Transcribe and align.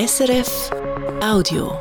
SRF 0.00 0.70
Audio. 1.20 1.72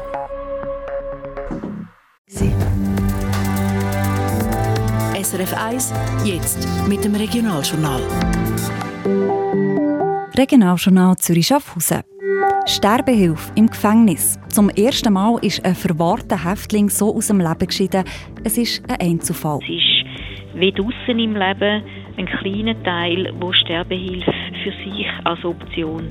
SRF 5.14 5.54
1, 5.54 5.94
jetzt 6.26 6.68
mit 6.90 7.06
dem 7.06 7.14
Regionaljournal. 7.14 8.02
Regionaljournal 10.36 11.16
Zürich-Schaffhausen. 11.18 12.02
Sterbehilfe 12.66 13.52
im 13.54 13.68
Gefängnis. 13.68 14.40
Zum 14.50 14.70
ersten 14.72 15.14
Mal 15.14 15.38
ist 15.44 15.64
ein 15.64 15.76
verwahrter 15.76 16.44
Häftling 16.44 16.90
so 16.90 17.16
aus 17.16 17.28
dem 17.28 17.40
Leben 17.40 17.68
geschieden. 17.68 18.04
Es 18.44 18.58
ist 18.58 18.82
ein 18.90 19.00
Einzelfall. 19.00 19.60
Es 19.62 19.70
ist 19.70 19.98
wie 20.56 20.72
draussen 20.72 21.20
im 21.20 21.36
Leben 21.36 21.84
ein 22.18 22.26
kleiner 22.26 22.82
Teil, 22.82 23.32
wo 23.40 23.54
Sterbehilfe 23.54 24.34
für 24.64 24.72
sich 24.72 25.06
als 25.24 25.46
Option 25.46 26.10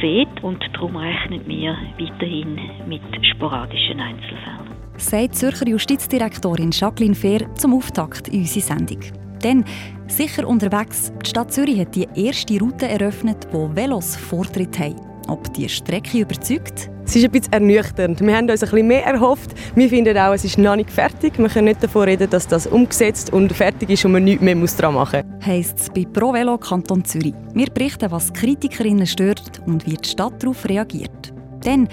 sieht 0.00 0.42
und 0.42 0.62
darum 0.72 0.96
rechnen 0.96 1.46
wir 1.46 1.76
weiterhin 1.98 2.58
mit 2.86 3.02
sporadischen 3.34 4.00
Einzelfällen. 4.00 4.74
Sagt 4.96 5.34
Zürcher 5.34 5.66
Justizdirektorin 5.66 6.70
Jacqueline 6.72 7.14
Fehr 7.14 7.52
zum 7.54 7.74
Auftakt 7.74 8.28
in 8.28 8.40
unsere 8.40 8.64
Sendung. 8.64 9.00
Denn 9.42 9.64
sicher 10.06 10.46
unterwegs, 10.46 11.12
die 11.24 11.30
Stadt 11.30 11.52
Zürich 11.52 11.80
hat 11.80 11.94
die 11.94 12.08
erste 12.14 12.58
Route 12.58 12.88
eröffnet, 12.88 13.46
wo 13.52 13.68
Velos 13.74 14.16
Vortritt 14.16 14.78
haben. 14.78 14.96
Ob 15.28 15.52
die 15.54 15.68
Strecke 15.68 16.20
überzeugt? 16.20 16.90
Es 17.04 17.16
ist 17.16 17.24
ein 17.24 17.30
bisschen 17.30 17.52
ernüchternd. 17.52 18.20
Wir 18.20 18.36
haben 18.36 18.48
uns 18.48 18.62
ein 18.62 18.70
bisschen 18.70 18.86
mehr 18.86 19.04
erhofft. 19.04 19.50
Wir 19.74 19.88
finden 19.88 20.16
auch, 20.16 20.32
es 20.32 20.44
ist 20.44 20.58
noch 20.58 20.76
nicht 20.76 20.90
fertig. 20.90 21.38
Wir 21.38 21.48
können 21.48 21.66
nicht 21.66 21.82
davon 21.82 22.04
reden, 22.04 22.30
dass 22.30 22.46
das 22.46 22.66
umgesetzt 22.66 23.32
und 23.32 23.52
fertig 23.52 23.90
ist 23.90 24.04
und 24.04 24.12
man 24.12 24.24
nichts 24.24 24.42
mehr 24.42 24.54
daran 24.54 24.94
machen 24.94 25.22
muss. 25.26 25.33
Heisst 25.44 25.78
es 25.78 25.90
bei 25.90 26.06
ProVelo 26.10 26.56
Kanton 26.56 27.04
Zürich. 27.04 27.34
Wir 27.52 27.66
berichten, 27.66 28.10
was 28.10 28.32
Kritikerinnen 28.32 29.06
stört 29.06 29.60
und 29.66 29.84
wie 29.84 29.96
die 29.96 30.08
Stadt 30.08 30.42
darauf 30.42 30.66
reagiert. 30.66 31.34
Denn 31.62 31.86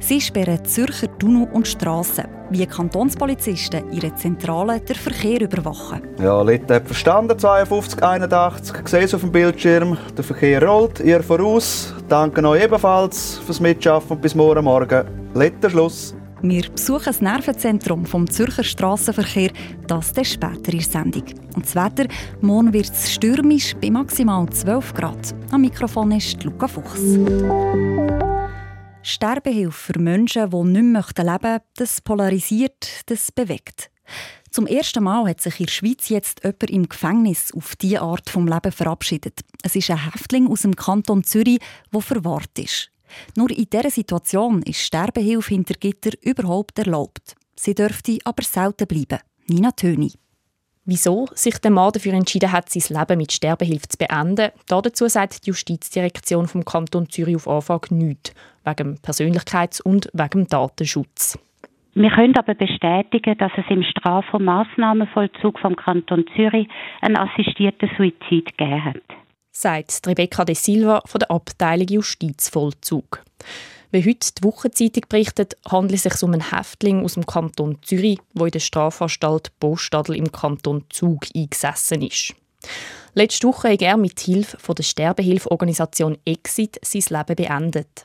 Sie 0.00 0.20
sperren 0.20 0.64
Zürcher 0.64 1.16
Tunnel 1.16 1.48
und 1.52 1.68
Strassen, 1.68 2.24
wie 2.50 2.66
Kantonspolizisten 2.66 3.92
ihre 3.92 4.12
Zentrale 4.16 4.80
den 4.80 4.96
Verkehr 4.96 5.40
überwachen. 5.40 6.02
Ja, 6.20 6.42
Leute 6.42 6.74
hat 6.74 6.86
verstanden, 6.86 7.38
52, 7.38 8.02
81, 8.02 8.76
ich 8.82 8.88
sehe 8.88 9.04
es 9.04 9.14
auf 9.14 9.20
dem 9.20 9.30
Bildschirm, 9.30 9.96
der 10.16 10.24
Verkehr 10.24 10.66
rollt, 10.66 10.98
ihr 10.98 11.22
voraus. 11.22 11.94
Danke 12.08 12.44
euch 12.46 12.64
ebenfalls 12.64 13.38
fürs 13.38 13.60
Mitschaffen 13.60 14.16
und 14.16 14.20
bis 14.20 14.34
morgen 14.34 14.64
Morgen. 14.64 15.04
Letzter 15.32 15.70
Schluss. 15.70 16.15
Wir 16.42 16.68
besuchen 16.70 17.06
das 17.06 17.22
Nervenzentrum 17.22 18.04
vom 18.04 18.30
Zürcher 18.30 18.62
Strassenverkehr, 18.62 19.50
das 19.86 20.12
dann 20.12 20.24
später 20.26 20.72
in 20.72 20.78
der 20.78 20.82
Sendung. 20.82 21.24
Und 21.54 21.64
das 21.64 21.74
Wetter, 21.74 22.06
morgen 22.42 22.74
wird 22.74 22.90
es 22.90 23.14
stürmisch 23.14 23.74
bei 23.80 23.90
maximal 23.90 24.46
12 24.46 24.92
Grad. 24.92 25.34
Am 25.50 25.62
Mikrofon 25.62 26.12
ist 26.12 26.44
Luca 26.44 26.68
Fuchs. 26.68 27.00
Sterbehilfe 29.02 29.92
für 29.92 29.98
Menschen, 29.98 30.50
die 30.50 30.56
nicht 30.56 30.72
mehr 30.72 31.04
leben 31.16 31.42
möchten, 31.42 31.64
das 31.76 32.00
polarisiert, 32.02 33.02
das 33.06 33.32
bewegt. 33.32 33.90
Zum 34.50 34.66
ersten 34.66 35.04
Mal 35.04 35.28
hat 35.28 35.40
sich 35.40 35.58
in 35.60 35.66
der 35.66 35.72
Schweiz 35.72 36.08
jetzt 36.10 36.44
jemand 36.44 36.70
im 36.70 36.88
Gefängnis 36.88 37.52
auf 37.54 37.76
diese 37.76 38.02
Art 38.02 38.28
vom 38.28 38.46
Leben 38.46 38.72
verabschiedet. 38.72 39.40
Es 39.62 39.74
ist 39.74 39.90
ein 39.90 40.12
Häftling 40.12 40.48
aus 40.48 40.62
dem 40.62 40.76
Kanton 40.76 41.24
Zürich, 41.24 41.60
der 41.92 42.00
verwahrt 42.00 42.58
ist. 42.58 42.90
Nur 43.36 43.50
in 43.50 43.66
dieser 43.70 43.90
Situation 43.90 44.62
ist 44.62 44.80
Sterbehilfe 44.80 45.54
hinter 45.54 45.74
Gitter 45.74 46.12
überhaupt 46.22 46.78
erlaubt. 46.78 47.34
Sie 47.54 47.74
dürfte 47.74 48.18
aber 48.24 48.42
selten 48.42 48.86
bleiben. 48.86 49.18
Nina 49.48 49.70
Töni. 49.70 50.12
Wieso 50.88 51.26
sich 51.34 51.58
der 51.58 51.72
Mann 51.72 51.90
dafür 51.92 52.12
entschieden 52.12 52.52
hat, 52.52 52.70
sein 52.70 52.96
Leben 52.96 53.18
mit 53.18 53.32
Sterbehilfe 53.32 53.88
zu 53.88 53.98
beenden, 53.98 54.52
dazu 54.68 55.08
sagt 55.08 55.44
die 55.44 55.50
Justizdirektion 55.50 56.46
vom 56.46 56.64
Kanton 56.64 57.10
Zürich 57.10 57.34
auf 57.34 57.48
Anfang 57.48 57.80
nichts, 57.90 58.32
wegen 58.64 58.96
Persönlichkeits- 58.98 59.82
und 59.82 60.08
wegen 60.12 60.46
Datenschutz. 60.46 61.40
Wir 61.94 62.10
können 62.10 62.36
aber 62.36 62.54
bestätigen, 62.54 63.36
dass 63.38 63.50
es 63.56 63.64
im 63.68 63.82
Straf- 63.82 64.32
und 64.32 64.44
Massnahmenvollzug 64.44 65.58
vom 65.58 65.74
Kanton 65.74 66.24
Zürich 66.36 66.68
einen 67.00 67.16
assistierten 67.16 67.90
Suizid 67.96 68.56
gegeben 68.56 68.84
hat. 68.84 69.02
Sagt 69.58 70.06
Rebecca 70.06 70.44
de 70.44 70.54
Silva 70.54 71.00
von 71.06 71.18
der 71.18 71.30
Abteilung 71.30 71.88
Justizvollzug. 71.88 73.24
Wie 73.90 74.04
heute 74.04 74.30
die 74.36 74.44
Wochenzeitung 74.44 75.04
berichtet, 75.08 75.56
handelt 75.66 75.94
es 75.94 76.02
sich 76.02 76.22
um 76.22 76.34
einen 76.34 76.50
Häftling 76.50 77.02
aus 77.02 77.14
dem 77.14 77.24
Kanton 77.24 77.78
Zürich, 77.80 78.18
der 78.34 78.44
in 78.44 78.50
der 78.50 78.60
Strafanstalt 78.60 79.58
Bostadl 79.58 80.14
im 80.14 80.30
Kanton 80.30 80.84
Zug 80.90 81.24
eingesessen 81.34 82.02
ist. 82.02 82.34
Letzte 83.14 83.48
Woche 83.48 83.72
hat 83.72 83.80
er 83.80 83.96
mit 83.96 84.20
Hilfe 84.20 84.74
der 84.74 84.82
Sterbehilfeorganisation 84.82 86.18
Exit 86.26 86.78
sein 86.82 87.18
Leben 87.18 87.36
beendet. 87.36 88.04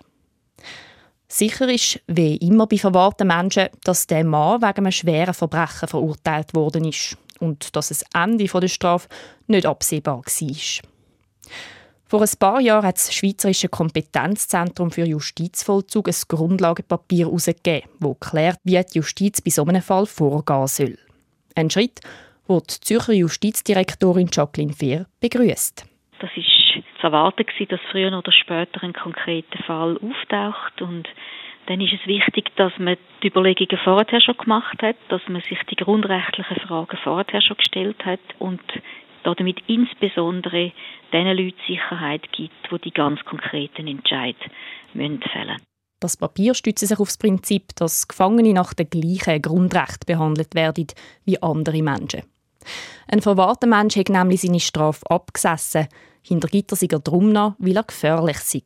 Sicher 1.28 1.68
ist, 1.68 2.00
wie 2.08 2.38
immer 2.38 2.66
bei 2.66 2.78
verwahrten 2.78 3.28
Menschen, 3.28 3.68
dass 3.84 4.08
der 4.08 4.24
Mann 4.24 4.62
wegen 4.62 4.86
einem 4.86 4.92
schweren 4.94 5.34
Verbrechen 5.34 5.90
verurteilt 5.90 6.54
worden 6.54 6.86
ist 6.86 7.18
und 7.42 7.76
dass 7.76 7.90
das 7.90 8.06
Ende 8.14 8.46
der 8.46 8.68
Strafe 8.70 9.10
nicht 9.48 9.66
absehbar 9.66 10.22
war. 10.24 10.91
Vor 12.12 12.22
ein 12.22 12.30
paar 12.40 12.60
Jahren 12.60 12.86
hat 12.86 12.96
das 12.96 13.14
Schweizerische 13.14 13.70
Kompetenzzentrum 13.70 14.92
für 14.92 15.06
Justizvollzug 15.06 16.10
ein 16.10 16.16
Grundlagenpapier 16.28 17.28
herausgegeben, 17.28 17.90
das 18.02 18.20
klärt, 18.20 18.58
wie 18.66 18.82
die 18.84 18.98
Justiz 18.98 19.42
bei 19.42 19.50
so 19.50 19.64
einem 19.64 19.82
Fall 19.82 20.06
vorgehen 20.06 20.68
soll. 20.68 20.98
Ein 21.56 21.70
Schritt, 21.70 22.02
den 22.50 22.60
die 22.60 22.80
Zürcher 22.82 23.14
Justizdirektorin 23.14 24.30
Jacqueline 24.30 24.74
Fehr 24.74 25.06
begrüßt. 25.22 25.86
Das 26.20 26.30
ist 26.36 26.52
zu 27.00 27.08
erwarten, 27.08 27.46
dass 27.70 27.80
früher 27.92 28.18
oder 28.18 28.32
später 28.32 28.84
ein 28.84 28.94
konkreter 28.94 29.64
Fall 29.64 29.98
auftaucht 29.98 30.82
und 30.82 31.08
dann 31.68 31.80
ist 31.80 31.94
es 31.94 32.06
wichtig, 32.08 32.54
dass 32.58 32.74
man 32.78 32.98
die 33.24 33.28
Überlegungen 33.28 33.80
vorher 33.84 34.20
schon 34.20 34.36
gemacht 34.36 34.82
hat, 34.82 34.98
dass 35.10 35.22
man 35.28 35.42
sich 35.42 35.60
die 35.70 35.76
grundrechtlichen 35.76 36.58
Fragen 36.68 36.98
vorher 37.04 37.42
schon 37.42 37.58
gestellt 37.58 38.04
hat 38.04 38.20
und 38.40 38.62
damit 39.24 39.60
insbesondere 39.68 40.72
den 41.14 41.28
Leuten 41.28 41.58
Sicherheit 41.68 42.32
gibt, 42.32 42.54
die 42.72 42.80
die 42.80 42.92
ganz 42.92 43.20
konkreten 43.26 43.88
Entscheid 43.88 44.36
fällen 44.94 45.20
müssen. 45.20 45.62
Das 46.00 46.18
Papier 46.18 46.56
stützt 46.56 46.80
sich 46.80 47.00
auf 47.00 47.10
das 47.10 47.18
Prinzip, 47.18 47.76
dass 47.76 48.08
Gefangene 48.08 48.54
nach 48.54 48.74
den 48.74 48.90
gleichen 48.90 49.42
Grundrechten 49.42 50.08
behandelt 50.08 50.56
werden 50.56 50.88
wie 51.26 51.42
andere 51.42 51.84
Menschen. 51.84 52.24
Ein 53.08 53.22
verwahrter 53.22 53.68
Mensch 53.68 53.98
hat 53.98 54.10
nämlich 54.10 54.42
seine 54.42 54.60
Strafe 54.60 55.08
abgesessen. 55.10 55.88
Hinter 56.24 56.48
Gitter 56.48 56.76
sei 56.76 56.88
er 56.92 57.00
drum 57.00 57.32
noch, 57.32 57.56
weil 57.60 57.78
er 57.78 57.84
gefährlich 57.84 58.40
sei. 58.40 58.64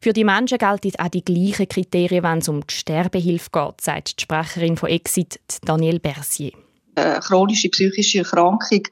Für 0.00 0.12
die 0.12 0.24
Menschen 0.24 0.58
gelten 0.58 0.98
auch 0.98 1.08
die 1.08 1.24
gleichen 1.24 1.68
Kriterien, 1.68 2.24
wenn 2.24 2.38
es 2.38 2.48
um 2.48 2.66
die 2.66 2.74
Sterbehilfe 2.74 3.50
geht, 3.52 3.80
sagt 3.80 4.18
die 4.18 4.22
Sprecherin 4.22 4.76
von 4.76 4.88
Exit, 4.88 5.40
Danielle 5.64 6.00
Bersier 6.00 6.52
eine 6.94 7.20
chronische 7.20 7.68
psychische 7.70 8.18
Erkrankung, 8.18 8.82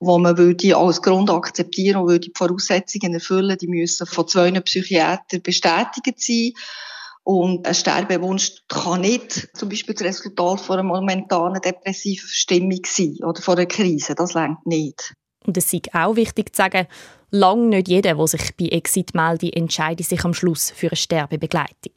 wo 0.00 0.18
man 0.18 0.36
würde 0.36 0.76
als 0.76 1.02
Grund 1.02 1.30
akzeptieren 1.30 2.00
und 2.00 2.08
würde 2.08 2.28
die 2.28 2.32
Voraussetzungen 2.34 3.14
erfüllen, 3.14 3.56
die 3.58 3.68
müssen 3.68 4.06
von 4.06 4.28
zwei 4.28 4.50
Psychiatern 4.60 5.42
bestätigt 5.42 6.20
sein. 6.20 6.52
Und 7.22 7.66
ein 7.66 7.74
Sterbewunsch 7.74 8.52
kann 8.68 9.00
nicht 9.00 9.48
zum 9.54 9.70
Beispiel 9.70 9.94
das 9.94 10.04
Resultat 10.04 10.60
von 10.60 10.78
einer 10.78 10.88
momentanen 10.88 11.60
depressiven 11.60 12.26
Verstimmung 12.26 12.80
sein 12.84 13.16
oder 13.22 13.40
von 13.40 13.56
einer 13.56 13.66
Krise. 13.66 14.14
Das 14.14 14.34
längt 14.34 14.66
nicht. 14.66 15.14
Und 15.46 15.56
es 15.56 15.72
ist 15.72 15.94
auch 15.94 16.16
wichtig 16.16 16.54
zu 16.54 16.62
sagen, 16.62 16.86
lang 17.30 17.70
nicht 17.70 17.88
jeder, 17.88 18.14
der 18.14 18.26
sich 18.26 18.54
bei 18.56 18.66
Exit 18.66 19.14
meldet, 19.14 19.56
entscheidet 19.56 20.06
sich 20.06 20.24
am 20.24 20.34
Schluss 20.34 20.70
für 20.70 20.88
eine 20.88 20.96
Sterbebegleitung. 20.96 21.92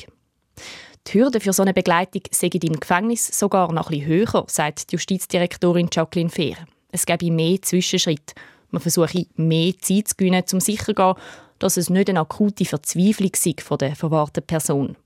Die 1.08 1.20
Hürden 1.20 1.40
für 1.40 1.54
so 1.54 1.64
eine 1.64 1.74
Begleitung 1.74 2.24
sind 2.32 2.62
im 2.66 2.80
Gefängnis 2.82 3.28
sogar 3.28 3.72
noch 3.72 3.92
etwas 3.92 4.06
höher, 4.08 4.44
sagt 4.48 4.92
die 4.92 4.98
Justizdirektorin 4.98 5.88
Jacqueline 5.90 6.30
Fehr. 6.30 6.58
Es 6.92 7.06
gäbe 7.06 7.32
mehr 7.32 7.62
Zwischenschritte. 7.62 8.36
Man 8.72 8.82
versuche 8.82 9.26
mehr 9.38 9.72
Zeit 9.80 10.10
zu 10.10 10.18
gewinnen, 10.18 10.44
um 10.52 10.60
sicher 10.60 10.88
zu 10.88 10.94
gehen, 10.94 11.14
dass 11.60 11.78
es 11.78 11.90
nicht 11.90 12.10
eine 12.10 12.20
akute 12.20 12.66
Verzweiflung 12.66 13.32
sei 13.36 13.54
von 13.64 13.78
der 13.78 13.96
verwahrten 13.96 14.46
Person. 14.46 14.98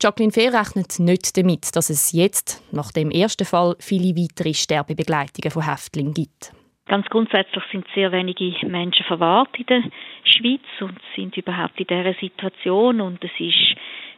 Jacqueline 0.00 0.32
Fehr 0.32 0.52
rechnet 0.52 1.00
nicht 1.00 1.36
damit, 1.36 1.74
dass 1.74 1.90
es 1.90 2.12
jetzt, 2.12 2.62
nach 2.72 2.92
dem 2.92 3.10
ersten 3.10 3.44
Fall, 3.44 3.74
viele 3.80 4.14
weitere 4.14 4.54
Sterbebegleitungen 4.54 5.50
von 5.50 5.68
Häftlingen 5.68 6.14
gibt. 6.14 6.52
Ganz 6.86 7.06
grundsätzlich 7.06 7.64
sind 7.72 7.84
sehr 7.92 8.12
wenige 8.12 8.54
Menschen 8.68 9.04
verwahrt 9.06 9.48
in 9.58 9.66
der 9.66 9.82
Schweiz 10.22 10.62
und 10.80 10.98
sind 11.16 11.36
überhaupt 11.36 11.80
in 11.80 11.88
dieser 11.88 12.14
Situation 12.20 13.00
und 13.00 13.24
es 13.24 13.32
ist 13.40 13.76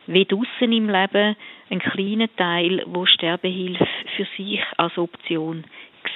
wie 0.09 0.25
draussen 0.25 0.73
im 0.73 0.89
Leben 0.89 1.37
ein 1.71 1.79
kleiner 1.81 2.35
Teil, 2.35 2.83
wo 2.87 3.05
Sterbehilfe 3.05 3.87
für 4.17 4.27
sich 4.37 4.61
als 4.79 4.97
Option 4.97 5.65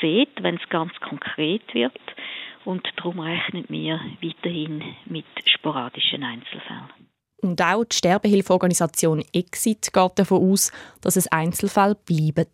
sieht, 0.00 0.42
wenn 0.42 0.56
es 0.56 0.68
ganz 0.70 0.92
konkret 1.00 1.62
wird. 1.74 2.00
Und 2.64 2.88
darum 2.96 3.20
rechnen 3.20 3.64
wir 3.68 4.00
weiterhin 4.22 4.82
mit 5.04 5.26
sporadischen 5.44 6.24
Einzelfällen. 6.24 6.90
Und 7.42 7.60
auch 7.60 7.84
die 7.84 7.96
Sterbehilfeorganisation 7.96 9.24
Exit 9.32 9.92
geht 9.92 10.18
davon 10.18 10.52
aus, 10.52 10.72
dass 11.02 11.16
es 11.16 11.30
Einzelfälle 11.30 11.96
bleiben. 12.06 12.46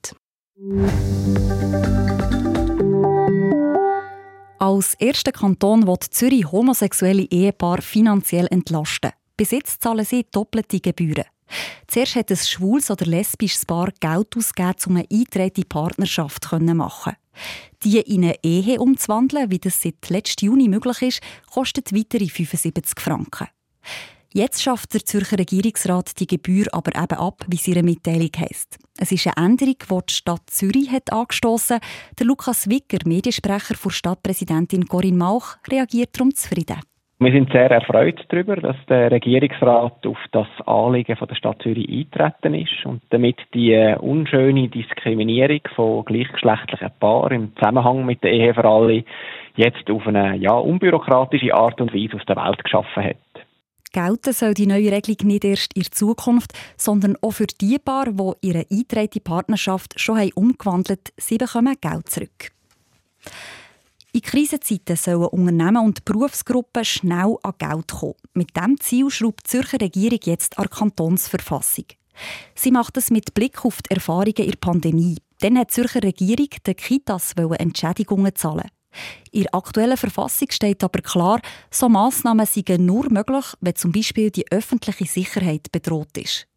Als 4.58 4.94
erster 4.94 5.30
Kanton 5.30 5.86
wird 5.86 6.02
Zürich 6.02 6.50
homosexuelle 6.50 7.26
Ehepaare 7.30 7.82
finanziell 7.82 8.48
entlasten. 8.50 9.12
Bis 9.38 9.52
jetzt 9.52 9.82
zahlen 9.82 10.04
sie 10.04 10.26
doppelte 10.32 10.80
Gebühren. 10.80 11.24
Zuerst 11.86 12.16
hat 12.16 12.30
ein 12.30 12.36
schwules 12.36 12.90
oder 12.90 13.06
lesbisches 13.06 13.64
Paar 13.64 13.92
Geld 14.00 14.36
ausgegeben, 14.36 14.74
um 14.86 14.96
eine 14.96 15.06
eingetragene 15.10 15.64
Partnerschaft 15.64 16.44
zu 16.44 16.58
machen. 16.58 17.14
Die 17.84 18.00
in 18.00 18.24
eine 18.24 18.34
Ehe 18.42 18.80
umzuwandeln, 18.80 19.50
wie 19.50 19.60
das 19.60 19.80
seit 19.80 20.10
letztem 20.10 20.48
Juni 20.48 20.68
möglich 20.68 21.02
ist, 21.02 21.20
kostet 21.50 21.94
weitere 21.94 22.28
75 22.28 23.00
Franken. 23.00 23.46
Jetzt 24.34 24.60
schafft 24.62 24.92
der 24.92 25.04
Zürcher 25.04 25.38
Regierungsrat 25.38 26.18
die 26.18 26.26
Gebühr 26.26 26.66
aber 26.72 27.00
eben 27.00 27.18
ab, 27.18 27.46
wie 27.46 27.56
es 27.56 27.68
ihre 27.68 27.84
Mitteilung 27.84 28.32
heisst. 28.36 28.76
Es 28.98 29.12
ist 29.12 29.26
eine 29.28 29.46
Änderung, 29.46 29.76
die 29.78 30.06
die 30.08 30.14
Stadt 30.14 30.50
Zürich 30.50 30.90
hat 30.90 31.12
angestoßen. 31.12 31.78
Der 32.18 32.26
Lukas 32.26 32.68
Wicker, 32.68 32.98
Mediensprecher 33.06 33.76
von 33.76 33.92
Stadtpräsidentin 33.92 34.86
Corinne 34.86 35.16
Mauch, 35.16 35.56
reagiert 35.68 36.10
darum 36.14 36.34
zufrieden. 36.34 36.80
Wir 37.20 37.32
sind 37.32 37.50
sehr 37.50 37.68
erfreut 37.68 38.24
darüber, 38.28 38.54
dass 38.54 38.76
der 38.88 39.10
Regierungsrat 39.10 40.06
auf 40.06 40.18
das 40.30 40.46
Anliegen 40.66 41.16
von 41.16 41.26
der 41.26 41.34
Stadt 41.34 41.60
Zürich 41.62 41.88
eintreten 41.88 42.54
ist 42.54 42.86
und 42.86 43.02
damit 43.10 43.38
die 43.54 43.74
unschöne 43.98 44.68
Diskriminierung 44.68 45.60
von 45.74 46.04
gleichgeschlechtlichen 46.04 46.92
Paaren 47.00 47.32
im 47.32 47.56
Zusammenhang 47.56 48.06
mit 48.06 48.22
der 48.22 48.30
Ehe 48.30 48.54
für 48.54 48.64
alle 48.64 49.02
jetzt 49.56 49.90
auf 49.90 50.06
eine 50.06 50.36
ja, 50.36 50.52
unbürokratische 50.52 51.52
Art 51.52 51.80
und 51.80 51.92
Weise 51.92 52.14
aus 52.14 52.26
der 52.26 52.36
Welt 52.36 52.62
geschaffen 52.62 53.02
hat. 53.02 53.16
Gelten 53.92 54.32
soll 54.32 54.54
die 54.54 54.66
neue 54.66 54.92
Regelung 54.92 55.26
nicht 55.26 55.44
erst 55.44 55.76
in 55.76 55.82
Zukunft, 55.90 56.52
sondern 56.76 57.16
auch 57.20 57.32
für 57.32 57.46
die 57.46 57.78
Paar, 57.84 58.12
die 58.12 58.46
ihre 58.46 58.64
eingetragene 58.70 59.22
Partnerschaft 59.24 59.98
schon 59.98 60.30
umgewandelt 60.36 61.08
haben, 61.08 61.14
sie 61.16 61.38
bekommen 61.38 61.74
Geld 61.80 62.08
zurück. 62.08 62.52
In 64.18 64.22
Krisenzeiten 64.22 64.96
sollen 64.96 65.28
Unternehmen 65.28 65.76
und 65.76 66.04
Berufsgruppen 66.04 66.84
schnell 66.84 67.36
an 67.44 67.54
Geld 67.56 67.86
kommen. 67.86 68.14
Mit 68.34 68.56
diesem 68.56 68.80
Ziel 68.80 69.10
schraubt 69.10 69.46
die 69.46 69.50
Zürcher 69.50 69.80
Regierung 69.80 70.18
jetzt 70.24 70.58
an 70.58 70.68
Kantonsverfassung. 70.68 71.84
Sie 72.56 72.72
macht 72.72 72.96
es 72.96 73.12
mit 73.12 73.32
Blick 73.32 73.64
auf 73.64 73.80
die 73.80 73.94
Erfahrungen 73.94 74.34
in 74.38 74.50
der 74.50 74.56
Pandemie. 74.56 75.18
Dann 75.38 75.56
hat 75.56 75.70
die 75.70 75.74
Zürcher 75.74 76.02
Regierung 76.02 76.48
den 76.66 76.74
Kitas 76.74 77.34
Entschädigungen 77.36 78.34
zahlen. 78.34 78.68
In 79.30 79.42
der 79.42 79.54
aktuellen 79.54 79.96
Verfassung 79.96 80.48
steht 80.50 80.82
aber 80.82 81.00
klar, 81.00 81.40
so 81.70 81.88
Massnahmen 81.88 82.44
seien 82.44 82.86
nur 82.86 83.08
möglich, 83.12 83.44
wenn 83.60 83.76
zum 83.76 83.92
Beispiel 83.92 84.32
die 84.32 84.50
öffentliche 84.50 85.04
Sicherheit 85.04 85.70
bedroht 85.70 86.18
ist. 86.18 86.48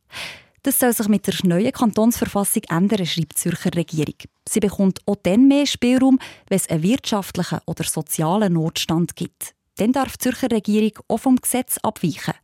Das 0.63 0.79
soll 0.79 0.93
sich 0.93 1.07
mit 1.07 1.25
der 1.25 1.33
neuen 1.43 1.71
Kantonsverfassung 1.71 2.63
ändern, 2.69 3.05
schreibt 3.05 3.31
die 3.31 3.35
Zürcher 3.35 3.73
Regierung. 3.75 4.15
Sie 4.47 4.59
bekommt 4.59 4.99
auch 5.07 5.15
dann 5.23 5.47
mehr 5.47 5.65
Spielraum, 5.65 6.19
wenn 6.49 6.55
es 6.55 6.69
einen 6.69 6.83
wirtschaftlichen 6.83 7.59
oder 7.65 7.83
sozialen 7.83 8.53
Notstand 8.53 9.15
gibt. 9.15 9.55
Dann 9.77 9.91
darf 9.91 10.17
die 10.17 10.29
Zürcher 10.29 10.51
Regierung 10.51 10.91
auch 11.07 11.17
vom 11.17 11.37
Gesetz 11.37 11.77
abweichen. 11.81 12.35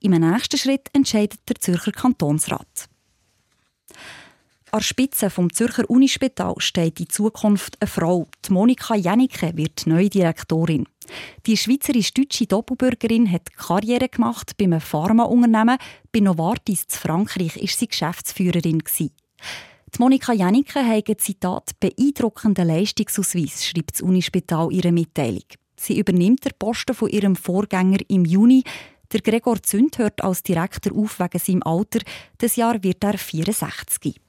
Im 0.00 0.12
nächsten 0.12 0.56
Schritt 0.56 0.88
entscheidet 0.94 1.40
der 1.48 1.56
Zürcher 1.56 1.92
Kantonsrat. 1.92 2.88
An 4.72 4.78
der 4.78 4.84
Spitze 4.84 5.30
vom 5.30 5.52
Zürcher 5.52 5.90
Unispital 5.90 6.54
steht 6.58 7.00
in 7.00 7.10
Zukunft 7.10 7.76
eine 7.80 7.88
Frau. 7.88 8.28
Die 8.46 8.52
Monika 8.52 8.94
Jennike 8.94 9.56
wird 9.56 9.86
neue 9.86 10.08
Direktorin. 10.08 10.86
Die 11.46 11.56
schweizerisch-deutsche 11.56 12.46
Doppelbürgerin 12.46 13.30
hat 13.30 13.52
Karriere 13.56 14.08
gemacht 14.08 14.56
bei 14.56 14.64
einem 14.64 14.80
Pharmaunternehmen. 14.80 15.78
Bei 16.12 16.20
Novartis 16.20 16.84
in 16.84 16.90
Frankreich 16.90 17.56
war 17.56 17.68
sie 17.68 17.88
Geschäftsführerin. 17.88 18.82
Die 18.88 19.98
Monika 19.98 20.32
Jennike 20.32 20.86
hat 20.86 21.20
Zitat 21.20 21.72
beeindruckenden 21.80 22.68
Leistungsausweis, 22.68 23.66
schreibt 23.66 23.94
das 23.94 24.02
Unispital 24.02 24.72
ihre 24.72 24.92
Mitteilung. 24.92 25.44
Sie 25.76 25.98
übernimmt 25.98 26.44
den 26.44 26.52
Posten 26.58 26.94
von 26.94 27.08
ihrem 27.08 27.36
Vorgänger 27.36 27.98
im 28.08 28.24
Juni. 28.24 28.62
Der 29.12 29.20
Gregor 29.22 29.62
Zünd 29.62 29.98
hört 29.98 30.22
als 30.22 30.42
Direktor 30.42 30.96
auf 30.96 31.18
wegen 31.18 31.38
seinem 31.38 31.62
Alter. 31.64 32.00
Das 32.38 32.56
Jahr 32.56 32.82
wird 32.82 33.02
er 33.02 33.18
64. 33.18 34.20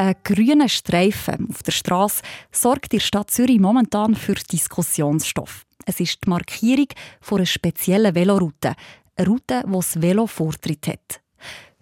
Ein 0.00 0.14
grüner 0.22 0.68
Streifen 0.68 1.48
auf 1.50 1.64
der 1.64 1.72
Straße 1.72 2.22
sorgt 2.52 2.92
in 2.92 3.00
der 3.00 3.04
Stadt 3.04 3.32
Zürich 3.32 3.58
momentan 3.58 4.14
für 4.14 4.34
Diskussionsstoff. 4.34 5.66
Es 5.86 5.98
ist 5.98 6.20
die 6.24 6.30
Markierung 6.30 6.86
einer 7.28 7.46
speziellen 7.46 8.14
Veloroute, 8.14 8.76
eine 9.16 9.26
Route, 9.26 9.64
die 9.66 9.72
das 9.72 10.00
Velo 10.00 10.28
Vortritt 10.28 10.86
hat. 10.86 11.20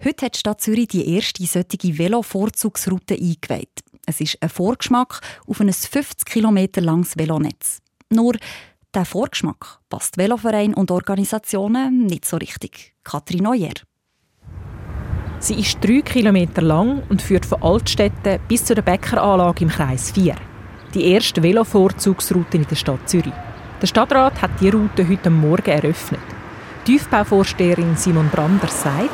Heute 0.03 0.25
hat 0.25 0.35
die 0.35 0.39
Stadt 0.39 0.63
Zürich 0.63 0.89
die 0.89 1.15
erste 1.15 1.45
solche 1.45 1.99
Velo-Vorzugsroute 1.99 3.17
eingeweiht. 3.17 3.83
Es 4.07 4.23
ist 4.23 4.43
ein 4.43 4.49
Vorgeschmack 4.49 5.21
auf 5.47 5.61
ein 5.61 5.71
50 5.71 6.25
km 6.25 6.69
langes 6.77 7.19
Velonetz. 7.19 7.83
Nur 8.09 8.37
der 8.95 9.05
Vorgeschmack 9.05 9.81
passt 9.91 10.17
Veloverein 10.17 10.73
und 10.73 10.91
Organisationen 10.91 12.07
nicht 12.07 12.25
so 12.25 12.39
richtig. 12.39 12.95
Katrin 13.05 13.43
Neuer. 13.43 13.75
Sie 15.47 15.61
ist 15.61 15.79
drei 15.81 16.01
Kilometer 16.01 16.61
lang 16.61 17.05
und 17.09 17.23
führt 17.23 17.47
von 17.47 17.63
Altstädten 17.63 18.41
bis 18.49 18.65
zu 18.65 18.75
der 18.75 18.83
Bäckeranlage 18.83 19.63
im 19.63 19.71
Kreis 19.71 20.11
4. 20.11 20.35
Die 20.93 21.13
erste 21.13 21.41
Velovorzugsroute 21.41 22.57
in 22.57 22.67
der 22.69 22.75
Stadt 22.75 23.09
Zürich. 23.09 23.33
Der 23.81 23.87
Stadtrat 23.87 24.43
hat 24.43 24.51
die 24.61 24.71
Route 24.71 25.09
heute 25.09 25.31
Morgen 25.31 25.71
eröffnet. 25.71 26.19
Tiefbauvorsteherin 26.85 27.95
Simon 27.95 28.29
Brander 28.29 28.67
sagt, 28.67 29.11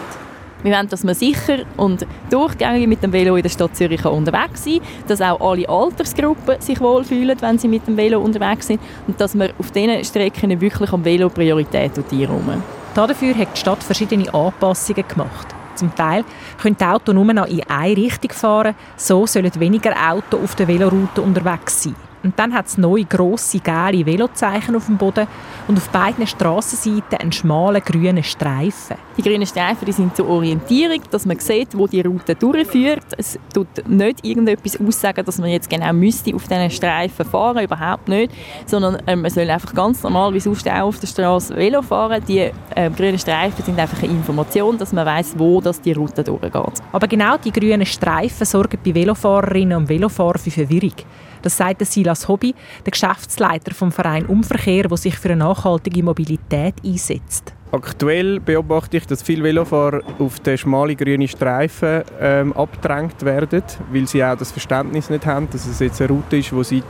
wir 0.62 0.75
wollen, 0.75 0.88
dass 0.88 1.05
man 1.05 1.14
sicher 1.14 1.67
und 1.76 2.06
durchgängig 2.31 2.88
mit 2.88 3.02
dem 3.02 3.12
Velo 3.12 3.37
in 3.37 3.43
der 3.43 3.50
Stadt 3.50 3.76
Zürich 3.76 4.02
unterwegs 4.06 4.64
sein 4.64 4.79
kann, 4.79 5.08
dass 5.08 5.20
auch 5.20 5.38
alle 5.38 5.69
Altersgruppen 5.69 6.62
sich 6.62 6.81
wohlfühlen, 6.81 7.37
wenn 7.43 7.58
sie 7.58 7.69
mit 7.69 7.87
dem 7.87 7.99
Velo 7.99 8.23
unterwegs 8.23 8.69
sind 8.69 8.81
und 9.06 9.20
dass 9.20 9.34
man 9.34 9.50
auf 9.58 9.70
diesen 9.70 10.02
Strecken 10.02 10.58
wirklich 10.62 10.94
am 10.94 11.05
Velo 11.05 11.29
Priorität 11.29 11.93
einräumen. 12.11 12.62
Dafür 12.94 13.37
hat 13.37 13.49
die 13.55 13.61
Stadt 13.61 13.82
verschiedene 13.82 14.32
Anpassungen 14.32 15.06
gemacht. 15.06 15.55
Zum 15.82 15.96
Teil 15.96 16.25
können 16.61 16.76
die 16.76 16.84
Autos 16.84 17.12
nur 17.12 17.25
noch 17.25 17.49
in 17.49 17.69
eine 17.69 17.96
Richtung 17.96 18.31
fahren, 18.31 18.76
so 18.96 19.26
sollen 19.26 19.50
weniger 19.58 19.93
Autos 20.12 20.40
auf 20.40 20.55
der 20.55 20.69
Veloroute 20.69 21.20
unterwegs 21.20 21.82
sein. 21.82 21.96
Und 22.22 22.38
dann 22.38 22.54
hat 22.54 22.66
es 22.66 22.78
neue 22.78 23.04
grosse 23.04 23.58
gelbe 23.58 24.06
Velozeichen 24.06 24.76
auf 24.76 24.86
dem 24.86 24.96
Boden 24.96 25.26
und 25.69 25.76
auf 25.76 25.88
beiden 25.90 26.26
Strassenseiten 26.26 27.19
einen 27.19 27.32
schmalen 27.32 27.82
grünen 27.82 28.22
Streifen. 28.22 28.96
Die 29.16 29.22
grünen 29.22 29.46
Streifen 29.46 29.84
die 29.84 29.92
sind 29.92 30.16
zur 30.16 30.28
Orientierung, 30.28 31.00
dass 31.10 31.26
man 31.26 31.38
sieht, 31.38 31.76
wo 31.76 31.86
die 31.86 32.00
Route 32.00 32.34
durchführt. 32.34 33.04
Es 33.16 33.38
tut 33.52 33.88
nicht 33.88 34.24
irgendetwas 34.24 34.78
aussagen, 34.80 35.24
dass 35.24 35.38
man 35.38 35.50
jetzt 35.50 35.69
genau 35.69 35.92
müsste 35.92 36.34
auf 36.34 36.46
diesen 36.46 36.70
Streifen 36.70 37.24
fahren, 37.26 37.64
überhaupt 37.64 38.08
nicht, 38.08 38.32
sondern 38.66 38.96
äh, 39.06 39.16
man 39.16 39.30
soll 39.30 39.48
einfach 39.50 39.74
ganz 39.74 40.02
normal 40.02 40.32
wie 40.34 40.41
sonst 40.41 40.69
auch 40.69 40.82
auf 40.82 40.98
der 40.98 41.06
Straße 41.06 41.56
Velo 41.56 41.82
fahren. 41.82 42.22
Die 42.26 42.50
äh, 42.74 42.91
grünen 42.96 43.19
Streifen 43.19 43.64
sind 43.64 43.79
einfach 43.79 44.02
eine 44.02 44.12
Information, 44.12 44.79
dass 44.79 44.93
man 44.93 45.06
weiß, 45.06 45.34
wo 45.36 45.60
das 45.60 45.81
die 45.81 45.93
Route 45.93 46.22
durchgeht. 46.22 46.52
Aber 46.93 47.06
genau 47.06 47.36
die 47.36 47.52
grünen 47.52 47.86
Streifen 47.86 48.46
sorgen 48.46 48.79
bei 48.84 48.94
Velofahrerinnen 48.94 49.76
und 49.76 49.88
Velofahrern 49.88 50.38
für 50.38 50.50
Verwirrung. 50.50 50.94
Das 51.43 51.56
sagt 51.56 51.84
Silas 51.84 52.29
Hobby, 52.29 52.55
der 52.87 52.91
Geschäftsleiter 52.91 53.75
vom 53.75 53.93
Verein 53.93 54.27
Umverkehr, 54.27 54.89
der 54.89 54.96
sich 54.96 55.19
für 55.19 55.31
eine 55.31 55.44
nachhaltige 55.44 56.03
Mobilität 56.03 56.75
einsetzt. 56.84 57.53
Aktuell 57.72 58.39
beobachte 58.39 58.99
ich, 58.99 59.06
dass 59.06 59.22
viele 59.22 59.43
Velofahrer 59.44 60.03
auf 60.19 60.41
den 60.41 60.58
schmalen 60.58 60.96
grünen 60.96 61.27
Streifen 61.27 62.03
ähm, 62.20 62.53
abgedrängt 62.53 63.22
werden, 63.25 63.63
weil 63.91 64.06
sie 64.06 64.22
auch 64.22 64.37
das 64.37 64.53
Verständnis 64.53 65.08
nicht 65.08 65.25
haben, 65.25 65.49
dass 65.51 65.67
es 65.67 65.81
jetzt 65.81 66.01
eine 66.03 66.11
Route 66.11 66.37
ist, 66.37 66.53
wo 66.53 66.63
sie 66.63 66.82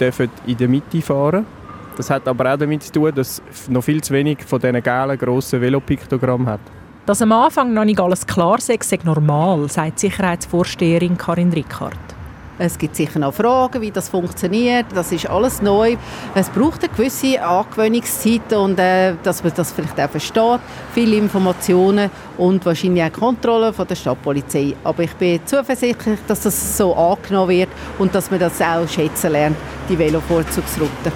in 0.47 0.57
der 0.57 0.69
Mitte 0.69 1.01
fahren 1.01 1.31
dürfen. 1.31 1.63
Das 1.97 2.11
hat 2.11 2.27
aber 2.27 2.53
auch 2.53 2.59
damit 2.59 2.83
zu 2.83 2.93
tun, 2.93 3.13
dass 3.15 3.43
noch 3.69 3.83
viel 3.83 4.01
zu 4.03 4.13
wenig 4.13 4.39
von 4.45 4.61
diesen 4.61 4.83
gelben, 4.83 5.19
grossen 5.19 5.61
Velopiktogrammen 5.61 6.49
hat. 6.49 6.61
Dass 7.07 7.21
am 7.23 7.33
Anfang 7.33 7.75
noch 7.75 7.85
nicht 7.85 8.01
alles 8.01 8.27
klar 8.27 8.61
sei, 8.61 8.79
sei 8.81 8.99
normal, 9.05 9.69
sagt 9.69 9.99
Sicherheitsvorsteherin 9.99 11.17
Karin 11.17 11.53
Rickard. 11.53 12.12
Es 12.59 12.77
gibt 12.77 12.97
sicher 12.97 13.19
noch 13.19 13.33
Fragen, 13.35 13.81
wie 13.81 13.91
das 13.91 14.09
funktioniert. 14.09 14.87
Das 14.95 15.11
ist 15.11 15.29
alles 15.29 15.63
neu. 15.63 15.97
Es 16.35 16.49
braucht 16.51 16.85
eine 16.85 16.93
gewisse 16.93 17.43
Angewöhnungszeit 17.43 18.53
und 18.53 18.79
äh, 18.79 19.15
dass 19.23 19.43
man 19.43 19.53
das 19.57 19.73
vielleicht 19.73 19.99
auch 19.99 20.11
versteht. 20.11 20.61
Viele 20.93 21.17
Informationen 21.17 22.11
und 22.37 22.65
wahrscheinlich 22.67 23.05
auch 23.05 23.13
Kontrolle 23.13 23.73
von 23.73 23.87
der 23.87 23.95
Stadtpolizei. 23.95 24.77
Aber 24.85 25.03
ich 25.03 25.15
bin 25.15 25.41
zuversichtlich, 25.47 26.19
dass 26.27 26.43
das 26.43 26.77
so 26.77 26.95
angenommen 26.95 27.49
wird 27.49 27.71
und 27.99 28.15
dass 28.15 28.31
man 28.31 28.41
das 28.41 28.61
auch 28.61 28.87
schätzen 28.87 29.33
lernt, 29.33 29.57
die 29.89 29.99
Velovorzugsroute. 29.99 31.13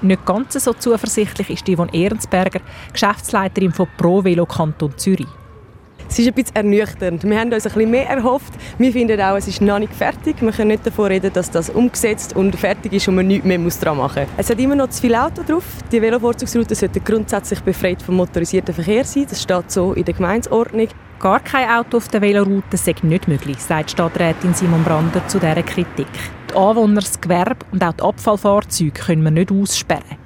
Nicht 0.00 0.24
ganz 0.24 0.54
so 0.54 0.72
zuversichtlich 0.74 1.50
ist 1.50 1.66
Yvonne 1.66 1.92
Ehrensberger, 1.92 2.60
Geschäftsleiterin 2.92 3.72
von 3.72 3.88
Pro 3.96 4.22
Velo 4.22 4.46
Kanton 4.46 4.96
Zürich. 4.96 5.26
Es 6.10 6.18
ist 6.18 6.26
ein 6.26 6.34
bisschen 6.34 6.56
ernüchternd. 6.56 7.22
Wir 7.24 7.38
haben 7.38 7.52
uns 7.52 7.66
ein 7.66 7.72
bisschen 7.72 7.90
mehr 7.90 8.08
erhofft. 8.08 8.52
Wir 8.78 8.92
finden 8.92 9.20
auch, 9.20 9.36
es 9.36 9.46
ist 9.46 9.60
noch 9.60 9.78
nicht 9.78 9.94
fertig. 9.94 10.36
Wir 10.40 10.52
können 10.52 10.68
nicht 10.68 10.86
davon 10.86 11.06
reden, 11.06 11.30
dass 11.32 11.50
das 11.50 11.68
umgesetzt 11.68 12.34
und 12.34 12.56
fertig 12.56 12.94
ist 12.94 13.08
und 13.08 13.16
man 13.16 13.26
nichts 13.26 13.44
mehr 13.44 13.58
daran 13.58 13.98
machen 13.98 14.22
muss. 14.22 14.30
Es 14.38 14.50
hat 14.50 14.58
immer 14.58 14.74
noch 14.74 14.88
zu 14.88 15.02
viele 15.02 15.22
Autos 15.22 15.44
drauf. 15.44 15.64
Die 15.92 16.00
Velovorzugsroute 16.00 16.74
sollte 16.74 17.00
grundsätzlich 17.00 17.60
befreit 17.60 18.00
vom 18.02 18.16
motorisierten 18.16 18.74
Verkehr 18.74 19.04
sein. 19.04 19.26
Das 19.28 19.42
steht 19.42 19.70
so 19.70 19.92
in 19.92 20.04
der 20.04 20.14
Gemeinsordnung. 20.14 20.88
Gar 21.20 21.40
kein 21.40 21.68
Auto 21.68 21.98
auf 21.98 22.08
der 22.08 22.22
Veloroute 22.22 22.76
sei 22.76 22.94
nicht 23.02 23.28
möglich, 23.28 23.58
sagt 23.58 23.90
Stadträtin 23.90 24.54
Simon 24.54 24.84
Brander 24.84 25.26
zu 25.26 25.38
dieser 25.38 25.62
Kritik. 25.62 26.06
Die 26.50 26.54
Anwohner, 26.54 27.00
das 27.00 27.20
Gewerbe 27.20 27.66
und 27.72 27.82
auch 27.82 27.92
die 27.92 28.02
Abfallfahrzeuge 28.02 28.92
können 28.92 29.24
wir 29.24 29.32
nicht 29.32 29.50
aussperren. 29.50 30.16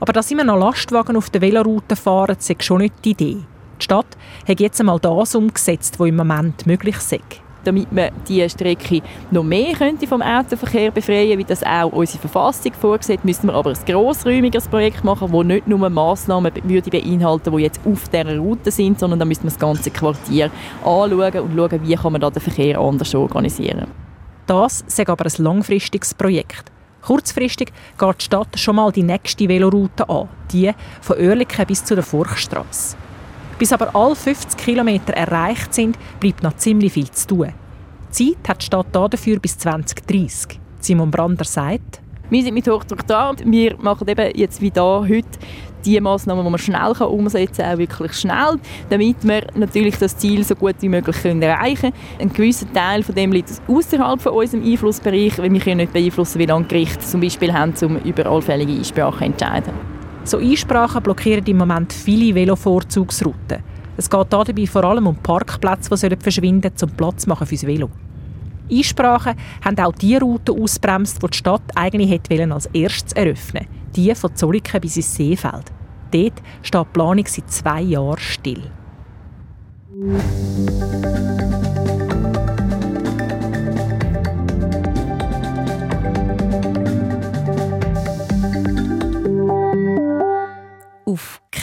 Aber 0.00 0.12
dass 0.12 0.30
immer 0.30 0.44
noch 0.44 0.58
Lastwagen 0.58 1.16
auf 1.16 1.30
der 1.30 1.40
Veloroute 1.40 1.96
fahren, 1.96 2.36
ist 2.38 2.62
schon 2.62 2.82
nicht 2.82 2.94
die 3.04 3.12
Idee. 3.12 3.38
Die 3.80 3.84
Stadt 3.84 4.06
hat 4.48 4.60
jetzt 4.60 4.80
einmal 4.80 5.00
das 5.00 5.34
umgesetzt, 5.34 5.98
was 5.98 6.08
im 6.08 6.16
Moment 6.16 6.66
möglich 6.66 6.96
ist 6.96 7.44
damit 7.64 7.90
man 7.92 8.10
diese 8.28 8.48
Strecke 8.48 9.02
noch 9.30 9.42
mehr 9.42 9.74
könnte 9.74 10.06
vom 10.06 10.22
Autoverkehr 10.22 10.90
befreien 10.90 11.38
wie 11.38 11.44
das 11.44 11.62
auch 11.62 11.92
unsere 11.92 12.18
Verfassung 12.18 12.72
vorsieht, 12.72 13.24
müssen 13.24 13.48
wir 13.48 13.54
aber 13.54 13.70
ein 13.70 13.78
grossräumiges 13.86 14.68
Projekt 14.68 15.04
machen, 15.04 15.32
das 15.32 15.44
nicht 15.44 15.66
nur 15.66 15.88
Massnahmen 15.88 16.52
würde 16.62 16.90
beinhalten, 16.90 17.56
die 17.56 17.62
jetzt 17.62 17.80
auf 17.84 18.08
dieser 18.08 18.38
Route 18.38 18.70
sind, 18.70 18.98
sondern 19.00 19.18
da 19.18 19.24
müssen 19.24 19.44
wir 19.44 19.50
das 19.50 19.58
ganze 19.58 19.90
Quartier 19.90 20.50
anschauen 20.84 21.40
und 21.40 21.56
schauen, 21.56 21.80
wie 21.82 21.94
kann 21.94 22.12
man 22.12 22.20
da 22.20 22.30
den 22.30 22.42
Verkehr 22.42 22.78
anders 22.78 23.14
organisieren. 23.14 23.86
Das 24.46 24.82
ist 24.82 25.08
aber 25.08 25.24
ein 25.24 25.32
langfristiges 25.42 26.14
Projekt. 26.14 26.70
Kurzfristig 27.00 27.72
geht 27.98 28.20
die 28.20 28.24
Stadt 28.24 28.58
schon 28.58 28.76
mal 28.76 28.90
die 28.90 29.02
nächste 29.02 29.48
Veloroute 29.48 30.08
an, 30.08 30.28
die 30.52 30.70
von 31.00 31.16
Oerlikon 31.18 31.66
bis 31.66 31.84
zu 31.84 31.94
der 31.94 32.04
Furchtstrasse. 32.04 32.96
Bis 33.64 33.72
aber 33.72 33.96
alle 33.96 34.14
50 34.14 34.58
Kilometer 34.58 35.14
erreicht 35.14 35.72
sind, 35.72 35.96
bleibt 36.20 36.42
noch 36.42 36.54
ziemlich 36.58 36.92
viel 36.92 37.10
zu 37.10 37.28
tun. 37.28 37.54
Zeit 38.10 38.36
hat 38.46 38.60
die 38.60 38.66
Stadt 38.66 38.88
dafür 38.92 39.38
bis 39.38 39.56
2030. 39.56 40.60
Simon 40.80 41.10
Brander 41.10 41.46
sagt, 41.46 42.02
wir 42.28 42.42
sind 42.42 42.52
mit 42.52 42.68
Hochdruck 42.68 43.06
da 43.06 43.30
und 43.30 43.50
wir 43.50 43.74
machen 43.78 44.06
eben 44.06 44.36
jetzt 44.36 44.60
wie 44.60 44.70
da 44.70 45.00
heute 45.08 45.38
die 45.82 45.98
Massnahmen, 45.98 46.44
die 46.44 46.50
man 46.50 46.58
schnell 46.58 46.92
umsetzen 47.06 47.62
kann, 47.62 47.72
auch 47.72 47.78
wirklich 47.78 48.12
schnell, 48.12 48.60
damit 48.90 49.16
wir 49.26 49.46
natürlich 49.54 49.96
das 49.96 50.14
Ziel 50.18 50.44
so 50.44 50.56
gut 50.56 50.76
wie 50.80 50.90
möglich 50.90 51.16
können 51.22 51.40
erreichen 51.40 51.92
können. 51.92 52.20
Ein 52.20 52.32
gewisser 52.34 52.70
Teil 52.70 53.02
von 53.02 53.14
dem 53.14 53.32
liegt 53.32 53.48
außerhalb 53.66 54.20
von 54.20 54.32
unserem 54.34 54.62
Einflussbereich, 54.62 55.38
weil 55.38 55.50
wir 55.50 55.60
können 55.60 55.78
nicht 55.78 55.94
beeinflussen, 55.94 56.38
wie 56.38 56.44
lange 56.44 56.66
Gerichte 56.66 57.00
zum 57.00 57.22
Beispiel 57.22 57.54
haben, 57.54 57.72
um 57.82 57.96
über 57.96 58.26
allfällige 58.26 58.74
Einsprachen 58.74 59.20
zu 59.20 59.24
entscheiden. 59.24 59.93
So 60.24 60.38
Einsprachen 60.38 61.02
blockieren 61.02 61.44
im 61.46 61.58
Moment 61.58 61.92
viele 61.92 62.34
Velovorzugsrouten. 62.34 63.62
Es 63.96 64.10
geht 64.10 64.32
dabei 64.32 64.66
vor 64.66 64.84
allem 64.84 65.06
um 65.06 65.16
Parkplätze, 65.16 66.08
die 66.08 66.16
verschwinden 66.16 66.72
sollen, 66.74 66.90
um 66.90 66.96
Platz 66.96 67.26
machen 67.26 67.46
fürs 67.46 67.66
Velo. 67.66 67.90
Einsprachen 68.70 69.36
haben 69.64 69.78
auch 69.78 69.92
die 69.92 70.16
Routen 70.16 70.60
ausbremst, 70.60 71.22
die 71.22 71.26
die 71.26 71.36
Stadt 71.36 71.62
eigentlich 71.74 72.10
hätte 72.10 72.52
als 72.52 72.66
erstes 72.66 73.12
eröffnen 73.12 73.66
die 73.94 74.14
von 74.14 74.34
Zolliken 74.34 74.80
bis 74.80 74.96
ins 74.96 75.14
Seefeld. 75.14 75.72
Dort 76.10 76.42
steht 76.62 76.86
die 76.86 76.92
Planung 76.92 77.26
seit 77.26 77.50
zwei 77.50 77.80
Jahren 77.82 78.18
still. 78.18 78.70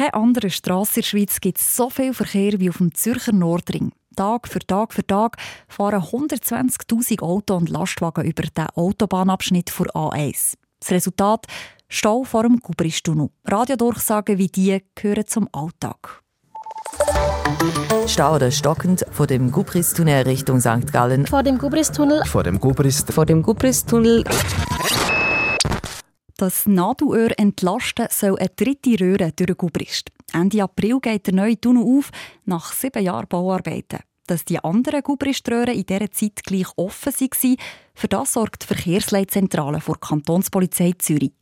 Keiner 0.01 0.15
anderen 0.15 0.49
Straße 0.49 0.99
in 0.99 1.01
der 1.01 1.07
Schweiz 1.07 1.39
gibt 1.39 1.59
es 1.59 1.75
so 1.75 1.89
viel 1.89 2.13
Verkehr 2.13 2.59
wie 2.59 2.69
auf 2.69 2.77
dem 2.77 2.93
Zürcher 2.93 3.33
Nordring. 3.33 3.91
Tag 4.15 4.47
für 4.47 4.59
Tag 4.59 4.93
für 4.93 5.05
Tag 5.05 5.37
fahren 5.67 6.01
120.000 6.01 7.21
Autos 7.21 7.57
und 7.57 7.69
Lastwagen 7.69 8.25
über 8.25 8.41
den 8.43 8.65
Autobahnabschnitt 8.73 9.69
vor 9.69 9.87
A1. 9.87 10.55
Das 10.79 10.91
Resultat? 10.91 11.45
Stau 11.87 12.23
vor 12.23 12.43
dem 12.43 12.59
Gubristunnel. 12.59 13.29
Radiodurchsagen 13.45 14.39
wie 14.39 14.47
die 14.47 14.81
gehören 14.95 15.27
zum 15.27 15.47
Alltag. 15.51 16.23
Stau 18.07 18.35
oder 18.35 18.49
stockend 18.49 19.05
vor 19.11 19.27
dem 19.27 19.51
Gubristunnel 19.51 20.23
Richtung 20.23 20.61
St. 20.61 20.91
Gallen. 20.91 21.27
Vor 21.27 21.43
dem 21.43 21.59
Gubristunnel. 21.59 22.25
Vor 22.25 22.43
dem 22.43 22.59
Gubrist. 22.59 23.13
Vor 23.13 23.27
dem 23.27 23.43
Gubristunnel. 23.43 24.23
Das 26.41 26.65
Nadelöhr 26.65 27.37
entlasten 27.37 28.07
soll 28.09 28.39
eine 28.39 28.49
dritte 28.49 28.99
Röhre 28.99 29.31
durch 29.31 29.45
den 29.45 29.57
Gubrist. 29.57 30.09
Ende 30.33 30.63
April 30.63 30.99
geht 30.99 31.27
der 31.27 31.35
neue 31.35 31.61
Tunnel 31.61 31.83
auf, 31.83 32.09
nach 32.45 32.73
sieben 32.73 33.03
Jahren 33.03 33.27
Bauarbeiten. 33.27 33.99
Dass 34.25 34.43
die 34.43 34.57
anderen 34.57 35.03
Gubriströhren 35.03 35.75
in 35.75 35.85
dieser 35.85 36.09
Zeit 36.09 36.43
gleich 36.43 36.65
offen 36.77 37.13
waren, 37.13 37.57
für 37.93 38.07
das 38.07 38.33
sorgt 38.33 38.63
die 38.63 38.73
Verkehrsleitzentrale 38.73 39.81
vor 39.81 39.99
Kantonspolizei 39.99 40.93
Zürich. 40.97 41.33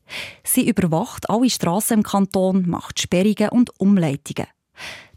Sie 0.43 0.67
überwacht 0.67 1.29
alle 1.29 1.49
Strassen 1.49 1.99
im 1.99 2.03
Kanton, 2.03 2.67
macht 2.67 2.99
Sperrungen 2.99 3.51
und 3.51 3.69
Umleitungen. 3.79 4.49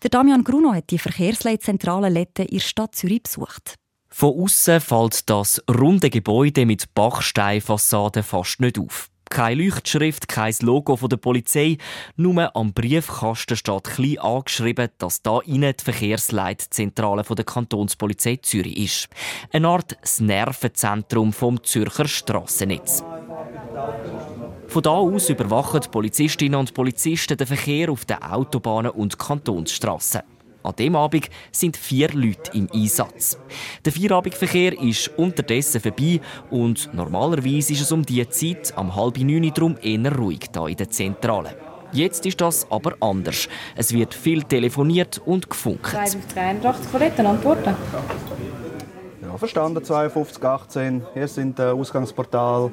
Der 0.01 0.11
Damian 0.11 0.45
Gruno 0.45 0.75
hat 0.75 0.91
die 0.91 0.99
Verkehrsleitzentrale 1.01 2.09
Lette 2.09 2.45
in 2.45 2.59
der 2.59 2.61
Stadt 2.61 2.95
Zürich 2.95 3.25
besucht. 3.25 3.75
Von 4.11 4.45
außen 4.45 4.81
fällt 4.81 5.29
das 5.29 5.61
runde 5.69 6.09
Gebäude 6.09 6.67
mit 6.67 6.95
Bachsteinfassade 6.95 8.23
fast 8.23 8.61
nicht 8.61 8.79
auf. 8.79 9.09
Keine 9.33 9.65
Leuchtschrift, 9.65 10.29
kein 10.29 10.55
Logo 10.61 10.95
von 10.95 11.09
der 11.09 11.17
Polizei. 11.17 11.79
Nur 12.17 12.55
am 12.55 12.75
Briefkasten 12.75 13.57
steht 13.57 13.85
klein 13.85 14.19
angeschrieben, 14.19 14.91
dass 14.99 15.23
da 15.23 15.41
innen 15.47 15.73
die 15.75 15.83
Verkehrsleitzentrale 15.83 17.23
der 17.23 17.45
Kantonspolizei 17.47 18.41
Zürich 18.43 18.77
ist. 18.77 19.09
Eine 19.51 19.69
Art 19.69 19.97
das 20.03 20.21
Nervenzentrum 20.21 21.33
vom 21.33 21.65
Zürcher 21.65 22.07
Strassennetz. 22.07 23.03
Von 24.69 24.83
da 24.83 24.91
aus 24.91 25.31
überwachen 25.31 25.81
Polizistinnen 25.91 26.61
und 26.61 26.75
Polizisten 26.75 27.39
den 27.39 27.47
Verkehr 27.47 27.91
auf 27.91 28.05
den 28.05 28.23
Autobahnen 28.23 28.91
und 28.91 29.19
Kantonsstrassen. 29.19 30.21
An 30.63 30.75
dem 30.77 30.97
Abend 30.97 31.29
sind 31.51 31.77
vier 31.77 32.09
Leute 32.13 32.53
im 32.55 32.69
Einsatz. 32.73 33.39
Der 33.85 33.93
Vierabendverkehr 33.93 34.81
ist 34.81 35.11
unterdessen 35.17 35.81
vorbei 35.81 36.21
und 36.51 36.93
normalerweise 36.95 37.73
ist 37.73 37.83
es 37.83 37.93
um 37.93 38.05
diese 38.05 38.29
Zeit 38.29 38.73
am 38.77 38.95
halb 38.95 39.19
neun 39.19 39.53
drum 39.53 39.77
eher 39.83 40.17
ruhig 40.17 40.51
hier 40.53 40.69
in 40.69 40.77
der 40.77 40.91
Zentrale. 40.91 41.57
Jetzt 41.93 42.25
ist 42.25 42.41
das 42.41 42.67
aber 42.71 42.95
anders. 43.01 43.49
Es 43.77 43.93
wird 43.93 44.15
viel 44.15 44.43
telefoniert 44.45 45.21
und 45.27 45.51
gefunkt. 45.51 45.93
383 45.93 46.91
Kollegen 46.91 47.27
antworten. 47.27 47.75
Ja, 49.21 49.37
verstanden, 49.37 49.85
5218. 49.85 51.03
Hier 51.13 51.29
sind 51.29 51.59
das 51.59 51.75
Ausgangsportal 51.75 52.71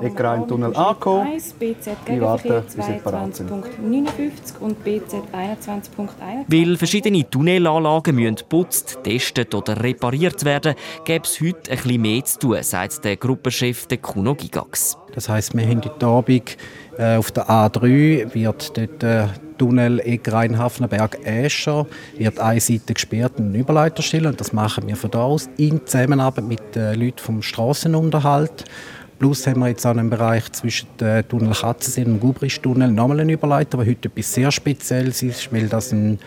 Eckrhein-Tunnel 0.00 0.74
angekommen. 0.76 1.28
Ich 1.36 2.20
warte, 2.20 2.64
bis 2.74 2.86
sie 2.86 2.92
parat 2.94 3.36
sind. 3.36 3.50
und 3.50 4.84
BZ 4.84 5.14
21.21. 5.32 6.08
Weil 6.46 6.76
verschiedene 6.76 7.28
Tunnelanlagen 7.28 8.14
müssen 8.14 8.38
putzt, 8.48 8.98
testet 9.04 9.54
oder 9.54 9.82
repariert 9.82 10.44
werden, 10.44 10.74
gäbe 11.04 11.24
es 11.24 11.40
heute 11.40 11.70
ein 11.70 11.76
bisschen 11.76 12.02
mehr 12.02 12.24
zu 12.24 12.38
tun, 12.38 12.62
sagt 12.62 13.04
der 13.04 13.16
Gruppenchef 13.16 13.86
der 13.86 13.98
Kuno 13.98 14.34
Gigax. 14.34 14.96
Das 15.14 15.28
heisst, 15.28 15.54
wir 15.54 15.66
haben 15.66 15.82
heute 15.82 16.06
Abend 16.06 16.56
äh, 16.96 17.16
auf 17.16 17.30
der 17.30 17.48
A3 17.48 18.34
wird 18.34 18.76
dort 18.76 19.02
der 19.02 19.30
Tunnel 19.58 20.00
Eckrein 20.00 20.58
Hafnerberg 20.58 21.24
Escher 21.24 21.86
wird 22.16 22.40
eine 22.40 22.60
Seite 22.60 22.94
gesperrt 22.94 23.34
und 23.38 23.50
eine 23.50 23.58
Überleiterstelle 23.58 24.28
und 24.28 24.40
das 24.40 24.52
machen 24.52 24.88
wir 24.88 24.96
von 24.96 25.10
da 25.10 25.22
aus 25.22 25.48
in 25.56 25.86
Zusammenarbeit 25.86 26.44
mit 26.44 26.74
den 26.74 26.98
Leuten 26.98 27.18
vom 27.18 27.42
Straßenunterhalt 27.42 28.64
Plus 29.22 29.46
haben 29.46 29.60
wir 29.60 29.68
jetzt 29.68 29.86
auch 29.86 29.90
einen 29.90 30.10
Bereich 30.10 30.50
zwischen 30.50 30.88
dem 30.98 31.28
Tunnel 31.28 31.54
Katzensee 31.54 32.00
und 32.00 32.14
dem 32.14 32.18
Gubristunnel 32.18 32.90
nochmal 32.90 33.20
einen 33.20 33.30
Überleiter, 33.30 33.78
der 33.78 33.86
heute 33.86 34.08
etwas 34.08 34.34
sehr 34.34 34.50
Spezielles 34.50 35.22
ist, 35.22 35.52
weil 35.52 35.68
das 35.68 35.92
ein, 35.92 36.18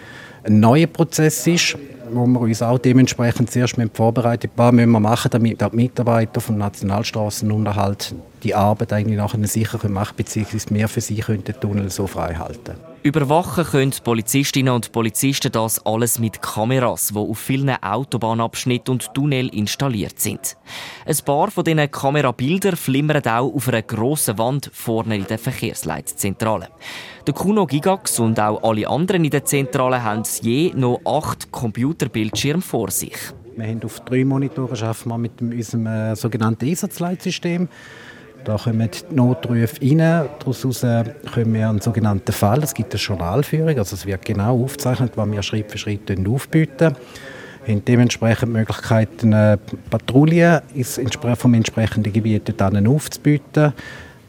ein 0.46 0.62
neuer 0.62 0.88
Prozess 0.88 1.46
ist, 1.46 1.78
wo 2.10 2.26
wir 2.26 2.40
uns 2.40 2.62
auch 2.62 2.78
dementsprechend 2.78 3.52
zuerst 3.52 3.76
vorbereitet 3.94 4.52
Was 4.56 4.72
müssen 4.72 4.92
wir 4.92 5.02
machen, 5.02 5.30
damit 5.30 5.60
die 5.60 5.76
Mitarbeiter 5.76 6.40
vom 6.40 6.58
Nationalstraßenunterhalt 6.58 8.16
die 8.44 8.56
Arbeit 8.56 8.94
eigentlich 8.94 9.18
nachher 9.18 9.46
sicher 9.46 9.78
machen 9.90 10.16
können, 10.16 10.16
beziehungsweise 10.16 10.74
mehr 10.74 10.88
für 10.88 11.02
sie 11.02 11.18
können 11.18 11.44
den 11.44 11.60
Tunnel 11.60 11.92
so 11.92 12.08
frei 12.08 12.36
halten 12.36 12.95
Überwachen 13.06 13.66
können 13.66 13.94
Polizistinnen 14.04 14.74
und 14.74 14.92
Polizisten 14.92 15.52
das 15.52 15.86
alles 15.86 16.18
mit 16.18 16.42
Kameras, 16.42 17.10
die 17.10 17.20
auf 17.20 17.38
vielen 17.38 17.70
Autobahnabschnitten 17.70 18.94
und 18.94 19.14
Tunnel 19.14 19.50
installiert 19.50 20.20
sind. 20.20 20.58
Ein 21.06 21.16
paar 21.24 21.52
von 21.52 21.64
diesen 21.64 21.92
Kamerabildern 21.92 22.76
flimmern 22.76 23.22
auch 23.28 23.54
auf 23.54 23.68
einer 23.68 23.84
grossen 23.84 24.40
Wand 24.40 24.72
vorne 24.74 25.18
in 25.18 25.28
der 25.28 25.38
Verkehrsleitzentrale. 25.38 26.70
Der 27.28 27.36
Kuno 27.36 27.68
Gigax 27.68 28.20
und 28.20 28.40
auch 28.40 28.64
alle 28.64 28.90
anderen 28.90 29.24
in 29.24 29.30
der 29.30 29.46
Zentrale 29.46 30.02
haben 30.02 30.24
je 30.42 30.74
noch 30.74 31.00
acht 31.06 31.52
Computerbildschirme 31.52 32.64
vor 32.64 32.90
sich. 32.90 33.16
Wir 33.56 33.68
haben 33.68 33.84
auf 33.84 34.00
drei 34.00 34.26
Monitoren 34.26 34.76
arbeiten 34.82 35.10
wir 35.10 35.18
mit 35.20 35.42
unserem 35.42 35.86
äh, 35.86 36.16
sogenannten 36.16 36.66
Einsatzleitsystem. 36.66 37.70
Da 38.46 38.58
kommen 38.58 38.90
die 38.92 39.16
Notrufe 39.16 39.82
rein. 39.82 39.98
Daraus 39.98 40.62
kommen 40.62 41.54
wir 41.54 41.68
einen 41.68 41.82
sogenannten 41.82 42.32
Fall. 42.32 42.62
Es 42.62 42.76
gibt 42.76 42.94
eine 42.94 43.02
Journalführung, 43.02 43.78
also 43.78 43.96
es 43.96 44.06
wird 44.06 44.24
genau 44.24 44.64
aufgezeichnet, 44.64 45.14
was 45.16 45.32
wir 45.32 45.42
Schritt 45.42 45.72
für 45.72 45.80
Schritt 45.80 46.28
aufbieten. 46.28 46.96
Wir 47.66 47.74
haben 47.74 47.84
dementsprechend 47.84 48.50
die 48.50 48.60
Möglichkeit, 48.60 49.10
eine 49.24 49.58
Patrouille 49.90 50.62
vom 51.36 51.56
entsprechenden 51.56 52.14
Gebiet 52.14 52.54
dann 52.56 52.86
aufzubieten. 52.86 53.74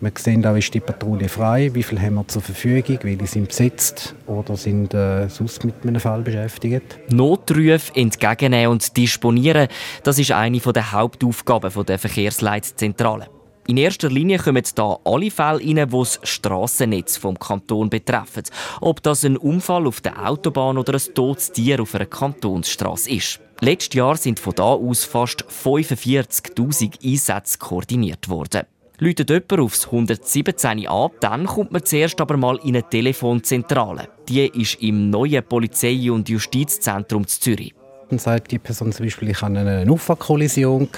Wir 0.01 0.13
sehen 0.17 0.45
auch, 0.47 0.57
ist 0.57 0.73
die 0.73 0.81
Patrouille 0.81 1.29
frei, 1.29 1.71
wie 1.75 1.83
viel 1.83 2.01
haben 2.01 2.15
wir 2.15 2.29
zur 2.29 2.41
Verfügung, 2.41 2.99
welche 3.03 3.27
sind 3.27 3.49
besetzt 3.49 4.15
oder 4.27 4.57
sind 4.57 4.95
äh, 4.95 5.29
sonst 5.29 5.65
mit 5.65 5.75
einem 5.83 6.01
Fall 6.01 6.23
beschäftigt. 6.23 6.99
Notrufe 7.11 7.95
entgegennehmen 7.95 8.73
und 8.73 8.97
disponieren, 8.97 9.69
das 10.03 10.19
ist 10.19 10.33
eine 10.33 10.59
der 10.59 10.93
Hauptaufgaben 10.93 11.85
der 11.87 11.99
Verkehrsleitzentrale. 11.99 13.36
In 13.69 13.79
erster 13.79 14.09
Linie 14.09 14.39
kommen 14.39 14.63
da 14.77 14.99
alle 15.05 15.31
Fälle 15.31 15.59
rein, 15.59 15.89
die 15.91 15.99
das 15.99 16.21
Strassennetz 16.23 17.17
vom 17.17 17.37
Kanton 17.37 17.91
betreffen. 17.91 18.45
Ob 18.81 19.03
das 19.03 19.25
ein 19.25 19.37
Unfall 19.37 19.89
auf 19.89 20.01
der 20.01 20.25
Autobahn 20.25 20.79
oder 20.79 20.95
ein 20.95 21.15
totes 21.15 21.51
Tier 21.51 21.83
auf 21.83 21.95
einer 21.97 22.07
Kantonsstraße 22.07 23.11
ist. 23.11 23.41
Letztes 23.61 23.95
Jahr 23.95 24.17
sind 24.17 24.39
von 24.39 24.55
da 24.55 24.63
aus 24.63 25.05
fast 25.05 25.45
45.000 25.47 27.05
Einsätze 27.05 27.59
koordiniert 27.59 28.29
worden. 28.29 28.63
Läutet 28.99 29.31
jemand 29.31 29.61
aufs 29.61 29.87
117 29.87 30.87
an, 30.87 31.11
dann 31.21 31.47
kommt 31.47 31.73
man 31.73 31.85
zuerst 31.85 32.21
aber 32.21 32.37
mal 32.37 32.57
in 32.63 32.77
eine 32.77 32.89
Telefonzentrale. 32.89 34.09
Die 34.29 34.47
ist 34.47 34.81
im 34.81 35.11
neuen 35.11 35.43
Polizei- 35.43 36.11
und 36.11 36.29
Justizzentrum 36.29 37.27
Zürich. 37.27 37.75
Dann 38.09 38.21
sagt 38.21 38.53
die 38.53 38.59
Person 38.59 38.93
zum 38.93 39.05
Beispiel, 39.05 39.31
ich 39.31 39.43
hatte 39.43 39.59
eine 39.59 39.91
Unfallkollision 39.91 40.89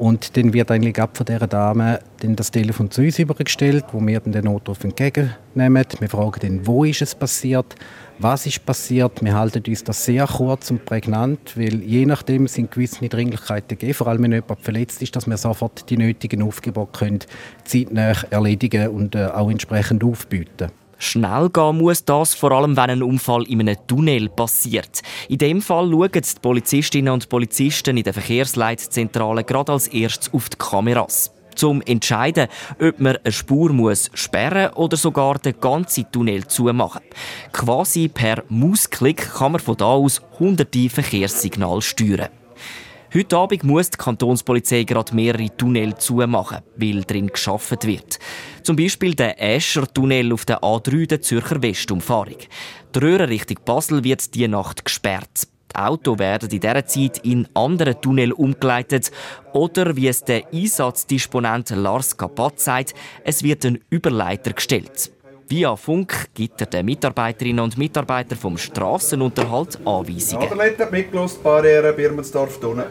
und 0.00 0.34
dann 0.38 0.54
wird 0.54 0.70
eigentlich 0.70 0.98
ab 0.98 1.14
von 1.14 1.26
dieser 1.26 1.46
Dame 1.46 2.00
das 2.22 2.50
Telefon 2.50 2.90
zu 2.90 3.02
uns 3.02 3.18
übergestellt, 3.18 3.84
wo 3.92 4.00
wir 4.00 4.18
dann 4.20 4.32
den 4.32 4.44
Notruf 4.46 4.82
entgegennehmen. 4.82 5.84
Wir 5.98 6.08
fragen 6.08 6.40
dann, 6.40 6.66
wo 6.66 6.84
ist 6.84 7.02
es 7.02 7.14
passiert, 7.14 7.74
was 8.18 8.46
ist 8.46 8.64
passiert. 8.64 9.22
Wir 9.22 9.34
halten 9.34 9.62
uns 9.68 9.84
das 9.84 10.02
sehr 10.06 10.26
kurz 10.26 10.70
und 10.70 10.86
prägnant, 10.86 11.54
weil 11.54 11.82
je 11.82 12.06
nachdem 12.06 12.48
sind 12.48 12.70
gewisse 12.70 13.10
Dringlichkeiten 13.10 13.76
gegeben, 13.76 13.92
vor 13.92 14.06
allem 14.06 14.22
wenn 14.22 14.32
jemand 14.32 14.60
verletzt 14.62 15.02
ist, 15.02 15.14
dass 15.16 15.26
wir 15.26 15.36
sofort 15.36 15.90
die 15.90 15.98
nötigen 15.98 16.42
Aufgebote 16.42 16.98
können, 16.98 17.18
zeitnah 17.64 18.14
erledigen 18.30 18.88
und 18.88 19.14
äh, 19.14 19.26
auch 19.26 19.50
entsprechend 19.50 20.02
aufbieten 20.02 20.68
Schnell 21.02 21.48
gehen 21.48 21.78
muss 21.78 22.04
das, 22.04 22.34
vor 22.34 22.52
allem 22.52 22.76
wenn 22.76 22.90
ein 22.90 23.02
Unfall 23.02 23.44
in 23.44 23.60
einem 23.60 23.76
Tunnel 23.86 24.28
passiert. 24.28 25.00
In 25.30 25.38
dem 25.38 25.62
Fall 25.62 25.90
schauen 25.90 26.10
die 26.12 26.40
Polizistinnen 26.42 27.14
und 27.14 27.30
Polizisten 27.30 27.96
in 27.96 28.04
der 28.04 28.12
Verkehrsleitzentrale 28.12 29.42
gerade 29.44 29.72
als 29.72 29.88
erstes 29.88 30.32
auf 30.34 30.50
die 30.50 30.58
Kameras 30.58 31.32
zum 31.54 31.80
entscheiden, 31.82 32.48
ob 32.80 33.00
man 33.00 33.16
eine 33.16 33.32
Spur 33.32 33.72
muss 33.72 34.10
sperren 34.14 34.74
oder 34.74 34.96
sogar 34.96 35.38
den 35.38 35.58
ganzen 35.58 36.10
Tunnel 36.12 36.46
zumachen. 36.46 37.02
Quasi 37.52 38.08
per 38.08 38.44
Mausklick 38.48 39.32
kann 39.34 39.52
man 39.52 39.60
von 39.60 39.76
da 39.76 39.86
aus 39.86 40.20
hunderte 40.38 40.88
Verkehrssignale 40.88 41.82
steuern. 41.82 42.28
Heute 43.12 43.36
Abend 43.38 43.64
muss 43.64 43.90
die 43.90 43.98
Kantonspolizei 43.98 44.84
gerade 44.84 45.16
mehrere 45.16 45.48
Tunnel 45.56 45.96
zumachen, 45.96 46.58
weil 46.76 47.02
drin 47.02 47.26
geschafft 47.26 47.84
wird. 47.84 48.20
Zum 48.62 48.76
Beispiel 48.76 49.16
der 49.16 49.42
Escher-Tunnel 49.42 50.32
auf 50.32 50.44
der 50.44 50.60
A3 50.60 51.08
der 51.08 51.20
Zürcher 51.20 51.60
Westumfahrung. 51.60 52.36
Die 52.94 52.98
Röhre 53.00 53.28
Richtung 53.28 53.56
Basel 53.64 54.04
wird 54.04 54.32
die 54.36 54.46
Nacht 54.46 54.84
gesperrt. 54.84 55.48
Die 55.72 55.76
Autos 55.76 56.20
werden 56.20 56.50
in 56.50 56.60
dieser 56.60 56.86
Zeit 56.86 57.18
in 57.24 57.48
andere 57.52 58.00
Tunnel 58.00 58.30
umgeleitet 58.30 59.10
oder, 59.54 59.96
wie 59.96 60.06
es 60.06 60.22
der 60.22 60.44
Einsatzdisponent 60.52 61.70
Lars 61.70 62.16
Kapat 62.16 62.60
sagt, 62.60 62.94
es 63.24 63.42
wird 63.42 63.64
ein 63.64 63.80
Überleiter 63.90 64.52
gestellt. 64.52 65.10
Via 65.50 65.74
Funk 65.74 66.28
gibt 66.32 66.60
er 66.60 66.68
den 66.68 66.86
Mitarbeiterinnen 66.86 67.64
und 67.64 67.76
Mitarbeitern 67.76 68.38
vom 68.38 68.56
Strassenunterhalt 68.56 69.80
Anweisungen. 69.84 70.48
Ja, 70.48 70.54
der 70.54 70.78
hat 70.78 70.92
mitgelost, 70.92 71.42
Barriere 71.42 71.92
Birmensdorf 71.92 72.62
unten. 72.62 72.84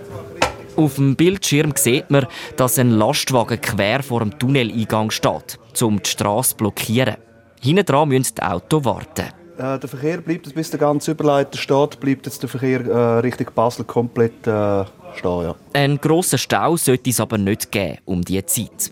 Auf 0.75 0.95
dem 0.95 1.15
Bildschirm 1.15 1.71
sieht 1.77 2.11
man, 2.11 2.27
dass 2.57 2.77
ein 2.77 2.91
Lastwagen 2.91 3.61
quer 3.61 4.03
vor 4.03 4.19
dem 4.19 4.37
Tunneleingang 4.37 5.09
steht, 5.09 5.57
um 5.81 6.03
die 6.03 6.09
Straße 6.09 6.49
zu 6.49 6.57
blockieren. 6.57 7.15
Hinten 7.61 7.85
dran 7.85 8.09
müssen 8.09 8.35
die 8.35 8.41
Autos 8.41 8.83
warten. 8.83 9.27
Äh, 9.57 9.79
der 9.79 9.87
Verkehr 9.87 10.17
bleibt, 10.17 10.53
bis 10.53 10.69
der 10.69 10.81
ganze 10.81 11.11
Überleiter 11.11 11.57
steht, 11.57 11.97
bleibt 12.01 12.25
jetzt 12.25 12.41
der 12.41 12.49
Verkehr 12.49 12.85
äh, 12.85 13.19
Richtung 13.19 13.47
Basel 13.55 13.85
komplett 13.85 14.45
äh, 14.45 14.83
stehen. 15.15 15.43
Ja. 15.43 15.55
Einen 15.71 15.97
grossen 16.01 16.37
Stau 16.37 16.75
sollte 16.75 17.09
es 17.09 17.21
aber 17.21 17.37
nicht 17.37 17.71
geben 17.71 17.99
um 18.03 18.21
diese 18.21 18.45
Zeit. 18.45 18.91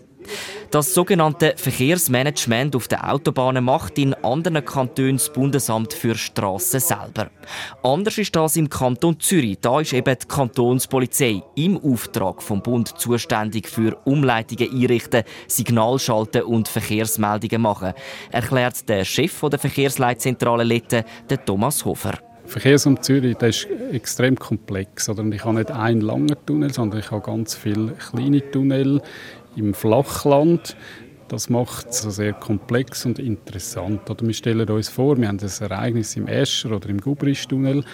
Das 0.70 0.92
sogenannte 0.92 1.54
Verkehrsmanagement 1.56 2.76
auf 2.76 2.88
den 2.88 2.98
Autobahnen 2.98 3.64
macht 3.64 3.96
in 3.96 4.12
anderen 4.12 4.62
Kantonen 4.62 5.16
das 5.16 5.32
Bundesamt 5.32 5.94
für 5.94 6.14
Strassen 6.14 6.80
selber. 6.80 7.30
Anders 7.82 8.18
ist 8.18 8.36
das 8.36 8.54
im 8.56 8.68
Kanton 8.68 9.18
Zürich. 9.18 9.56
Da 9.62 9.80
ist 9.80 9.94
eben 9.94 10.14
die 10.14 10.28
Kantonspolizei 10.28 11.42
im 11.54 11.78
Auftrag 11.78 12.42
vom 12.42 12.60
Bund 12.60 12.88
zuständig 12.98 13.66
für 13.66 13.96
Umleitungen 14.04 14.70
einrichten, 14.70 15.22
Signalschalten 15.46 16.42
und 16.42 16.68
Verkehrsmeldungen 16.68 17.62
machen, 17.62 17.94
erklärt 18.30 18.86
der 18.90 19.06
Chef 19.06 19.40
der 19.40 19.58
Verkehrsleitzentrale 19.58 20.64
Lette, 20.64 21.06
der 21.30 21.42
Thomas 21.46 21.82
Hofer. 21.86 22.18
Verkehrsamt 22.48 23.04
Zürich 23.04 23.36
das 23.36 23.56
ist 23.56 23.68
extrem 23.92 24.34
komplex. 24.34 25.06
Ich 25.06 25.44
habe 25.44 25.54
nicht 25.54 25.70
einen 25.70 26.00
langen 26.00 26.34
Tunnel, 26.46 26.72
sondern 26.72 27.00
ich 27.00 27.10
habe 27.10 27.20
ganz 27.20 27.54
viele 27.54 27.92
kleine 27.92 28.50
Tunnel 28.50 29.02
im 29.58 29.74
Flachland. 29.74 30.76
Das 31.28 31.50
macht 31.50 31.88
es 31.88 32.00
sehr 32.00 32.32
komplex 32.32 33.04
und 33.04 33.18
interessant. 33.18 34.08
Oder 34.08 34.26
wir 34.26 34.32
stellen 34.32 34.68
uns 34.68 34.88
vor, 34.88 35.18
wir 35.18 35.28
haben 35.28 35.38
ein 35.38 35.70
Ereignis 35.70 36.16
im 36.16 36.26
Escher 36.26 36.72
oder 36.72 36.88
im 36.88 37.00
Gubristunnel. 37.00 37.84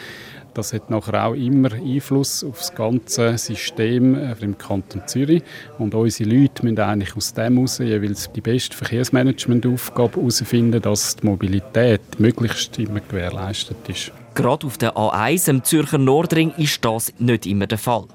Das 0.54 0.72
hat 0.72 0.88
nachher 0.88 1.26
auch 1.26 1.34
immer 1.34 1.72
Einfluss 1.72 2.44
auf 2.44 2.58
das 2.58 2.74
ganze 2.76 3.36
System 3.36 4.14
äh, 4.14 4.36
im 4.40 4.56
Kanton 4.56 5.02
Zürich. 5.06 5.42
Und 5.78 5.96
unsere 5.96 6.30
Leute 6.30 6.64
müssen 6.64 6.78
eigentlich 6.78 7.16
aus 7.16 7.34
dem 7.34 7.56
heraus 7.56 7.78
jeweils 7.78 8.30
die 8.30 8.40
beste 8.40 8.76
Verkehrsmanagementaufgabe 8.76 10.20
herausfinden, 10.20 10.80
dass 10.80 11.16
die 11.16 11.26
Mobilität 11.26 12.02
möglichst 12.18 12.78
immer 12.78 13.00
gewährleistet 13.00 13.78
ist. 13.88 14.12
Gerade 14.34 14.66
auf 14.66 14.78
der 14.78 14.96
A1 14.96 15.50
im 15.50 15.64
Zürcher 15.64 15.98
Nordring 15.98 16.52
ist 16.56 16.84
das 16.84 17.12
nicht 17.18 17.46
immer 17.46 17.66
der 17.66 17.78
Fall. 17.78 18.06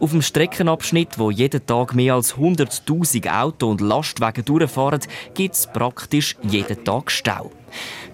Auf 0.00 0.12
dem 0.12 0.22
Streckenabschnitt, 0.22 1.18
wo 1.18 1.32
jeden 1.32 1.66
Tag 1.66 1.92
mehr 1.92 2.14
als 2.14 2.36
100.000 2.36 3.28
Auto 3.42 3.68
und 3.68 3.80
Lastwagen 3.80 4.44
durchfahren, 4.44 5.00
gibt 5.34 5.56
es 5.56 5.66
praktisch 5.66 6.36
jeden 6.42 6.84
Tag 6.84 7.10
Stau. 7.10 7.50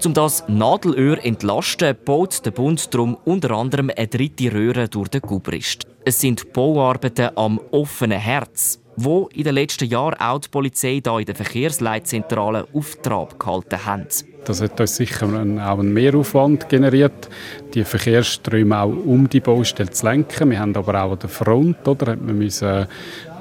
Um 0.03 0.15
das 0.15 0.45
Nadelöhr 0.49 1.19
zu 1.19 1.27
entlasten, 1.27 1.95
baut 2.05 2.45
der 2.47 2.53
Bund 2.53 2.93
darum 2.95 3.19
unter 3.25 3.51
anderem 3.51 3.91
eine 3.95 4.09
dritte 4.09 4.53
Röhre 4.53 4.89
durch 4.89 5.09
den 5.09 5.21
Gubrist. 5.21 5.87
Es 6.07 6.21
sind 6.21 6.55
Bauarbeiten 6.55 7.37
am 7.37 7.61
offenen 7.71 8.19
Herz, 8.19 8.81
wo 8.97 9.29
in 9.33 9.45
den 9.45 9.55
letzten 9.55 9.89
Jahren 9.89 10.15
auch 10.15 10.39
die 10.39 10.49
Polizei 10.49 11.01
hier 11.05 11.19
in 11.19 11.27
der 11.27 11.35
Verkehrsleitzentrale 11.35 12.67
auf 12.73 12.97
Trab 13.03 13.39
gehalten 13.39 13.85
hat. 13.85 14.25
Das 14.45 14.61
hat 14.61 14.79
uns 14.79 14.97
sicher 14.97 15.27
auch 15.27 15.79
einen 15.79 15.93
Mehraufwand 15.93 16.69
generiert, 16.69 17.31
die 17.73 17.83
Verkehrsströme 17.83 18.79
auch 18.79 18.89
um 18.89 19.29
die 19.29 19.41
Baustelle 19.41 19.91
zu 19.91 20.07
lenken. 20.07 20.51
Wir 20.51 20.61
haben 20.61 20.77
aber 20.77 21.03
auch 21.03 21.13
an 21.13 21.19
der 21.19 21.31
Front, 21.31 21.89
oder, 21.89 22.15
man 22.17 22.37
müssen, 22.37 22.87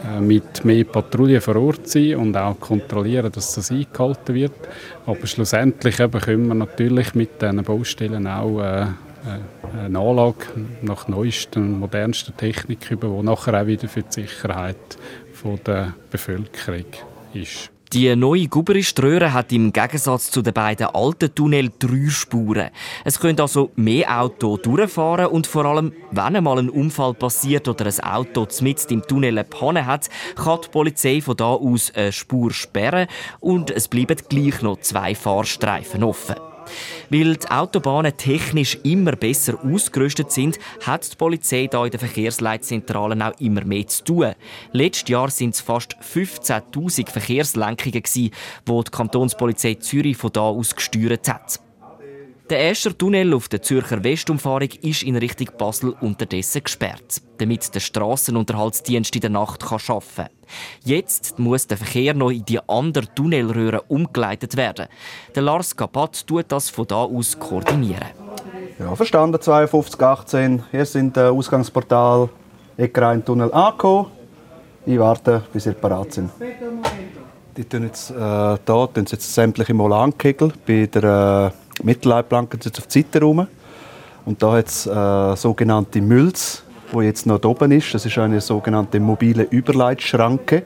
äh, 0.03 0.19
mit 0.19 0.65
mehr 0.65 0.83
Patrouillen 0.83 1.41
vor 1.41 1.55
Ort 1.55 1.87
sein 1.87 2.15
und 2.15 2.35
auch 2.35 2.59
kontrollieren, 2.59 3.31
dass 3.31 3.55
das 3.55 3.71
eingehalten 3.71 4.35
wird. 4.35 4.53
Aber 5.05 5.25
schlussendlich 5.27 5.99
eben 5.99 6.19
können 6.19 6.47
wir 6.47 6.55
natürlich 6.55 7.15
mit 7.15 7.41
diesen 7.41 7.63
Baustellen 7.63 8.27
auch 8.27 8.59
äh, 8.61 8.81
äh 8.81 8.87
eine 9.85 9.97
Anlage 9.97 10.45
nach 10.81 11.07
neuester, 11.07 11.59
modernster 11.59 12.35
Technik 12.35 12.91
über, 12.91 13.07
die 13.07 13.25
nachher 13.25 13.61
auch 13.61 13.65
wieder 13.65 13.87
für 13.87 14.03
die 14.03 14.11
Sicherheit 14.11 14.77
der 15.43 15.93
Bevölkerung 16.11 16.85
ist. 17.33 17.69
Die 17.93 18.15
neue 18.15 18.47
Guberist-Röhre 18.47 19.33
hat 19.33 19.51
im 19.51 19.71
Gegensatz 19.71 20.31
zu 20.31 20.41
den 20.41 20.51
beiden 20.51 20.87
alten 20.87 21.35
Tunnel 21.35 21.69
drei 21.77 22.09
Spuren. 22.09 22.71
Es 23.05 23.19
können 23.19 23.39
also 23.39 23.69
mehr 23.75 24.19
Autos 24.19 24.63
durchfahren 24.63 25.27
und 25.27 25.45
vor 25.45 25.65
allem, 25.65 25.93
wenn 26.09 26.35
einmal 26.35 26.57
ein 26.57 26.71
Unfall 26.71 27.13
passiert 27.13 27.67
oder 27.67 27.85
ein 27.85 27.99
Auto 27.99 28.47
mitten 28.61 28.93
im 28.93 29.01
Tunnel 29.03 29.37
eine 29.37 29.43
Panne 29.43 29.85
hat, 29.85 30.09
kann 30.35 30.61
die 30.65 30.69
Polizei 30.69 31.21
von 31.21 31.37
da 31.37 31.51
aus 31.53 31.93
eine 31.93 32.11
Spur 32.11 32.51
sperren 32.51 33.07
und 33.39 33.69
es 33.69 33.87
bleiben 33.87 34.17
gleich 34.27 34.63
noch 34.63 34.79
zwei 34.79 35.13
Fahrstreifen 35.13 36.03
offen. 36.03 36.37
Weil 37.13 37.35
die 37.35 37.47
Autobahnen 37.47 38.17
technisch 38.17 38.75
immer 38.81 39.11
besser 39.11 39.63
ausgerüstet 39.63 40.31
sind, 40.31 40.57
hat 40.81 41.11
die 41.11 41.15
Polizei 41.15 41.69
hier 41.69 41.85
in 41.85 41.91
den 41.91 41.99
Verkehrsleitzentralen 41.99 43.21
auch 43.21 43.39
immer 43.39 43.63
mehr 43.65 43.85
zu 43.85 44.03
tun. 44.03 44.33
Letztes 44.71 45.09
Jahr 45.09 45.29
sind 45.29 45.53
es 45.53 45.61
fast 45.61 45.95
15.000 46.01 47.11
Verkehrslenkungen, 47.11 48.01
die 48.01 48.31
die 48.67 48.91
Kantonspolizei 48.91 49.75
Zürich 49.75 50.17
von 50.17 50.31
da 50.33 50.41
aus 50.41 50.75
gesteuert 50.75 51.29
hat. 51.29 51.59
Der 52.49 52.69
Escher 52.69 52.97
Tunnel 52.97 53.33
auf 53.33 53.47
der 53.47 53.61
Zürcher 53.61 54.03
Westumfahrung 54.03 54.67
ist 54.81 55.03
in 55.03 55.15
Richtung 55.15 55.47
Basel 55.57 55.95
unterdessen 56.01 56.61
gesperrt, 56.61 57.21
damit 57.37 57.73
der 57.73 57.79
Strassenunterhaltsdienst 57.79 59.15
in 59.15 59.21
der 59.21 59.29
Nacht 59.29 59.63
arbeiten 59.63 60.03
kann. 60.15 60.27
Jetzt 60.83 61.39
muss 61.39 61.67
der 61.67 61.77
Verkehr 61.77 62.13
noch 62.13 62.31
in 62.31 62.43
die 62.43 62.59
andere 62.67 63.05
Tunnelröhre 63.15 63.83
umgeleitet 63.83 64.57
werden. 64.57 64.87
Der 65.33 65.41
Lars 65.41 65.73
Kapat 65.73 66.27
tut 66.27 66.45
das 66.49 66.69
von 66.69 66.85
da 66.85 67.03
aus 67.03 67.39
koordinieren. 67.39 68.07
Ja, 68.77 68.93
verstanden, 68.93 69.41
5218. 69.41 70.63
Hier 70.69 70.85
sind 70.85 71.15
der 71.15 71.31
Ausgangsportal 71.31 72.27
Eckrhein-Tunnel 72.75 73.53
angekommen. 73.53 74.07
Ich 74.85 74.99
warte, 74.99 75.43
bis 75.53 75.65
ihr 75.65 75.73
parat 75.73 76.11
sind. 76.11 76.29
Die 77.55 77.63
tun 77.63 77.83
jetzt, 77.83 78.11
äh, 78.11 78.15
da 78.15 78.57
tun 78.65 79.05
jetzt 79.09 79.33
sämtliche 79.33 79.73
Mal 79.73 79.93
angekegelt. 79.93 80.65
Bei 80.65 80.87
der 80.87 81.53
äh, 81.53 81.62
Mittelleitplanke 81.81 82.57
sind 82.61 82.75
sie 82.75 82.81
auf 82.81 82.87
die 82.87 83.01
Seite 83.01 83.21
rum. 83.21 83.47
Und 84.25 84.41
da 84.41 84.53
hat 84.53 84.67
es 84.67 84.85
äh, 84.85 85.35
sogenannte 85.35 86.01
Mülls, 86.01 86.63
wo 86.91 87.01
jetzt 87.01 87.25
noch 87.25 87.43
oben 87.43 87.71
ist. 87.71 87.93
Das 87.93 88.05
ist 88.05 88.17
eine 88.17 88.39
sogenannte 88.39 88.99
mobile 88.99 89.43
Überleitschranke. 89.43 90.63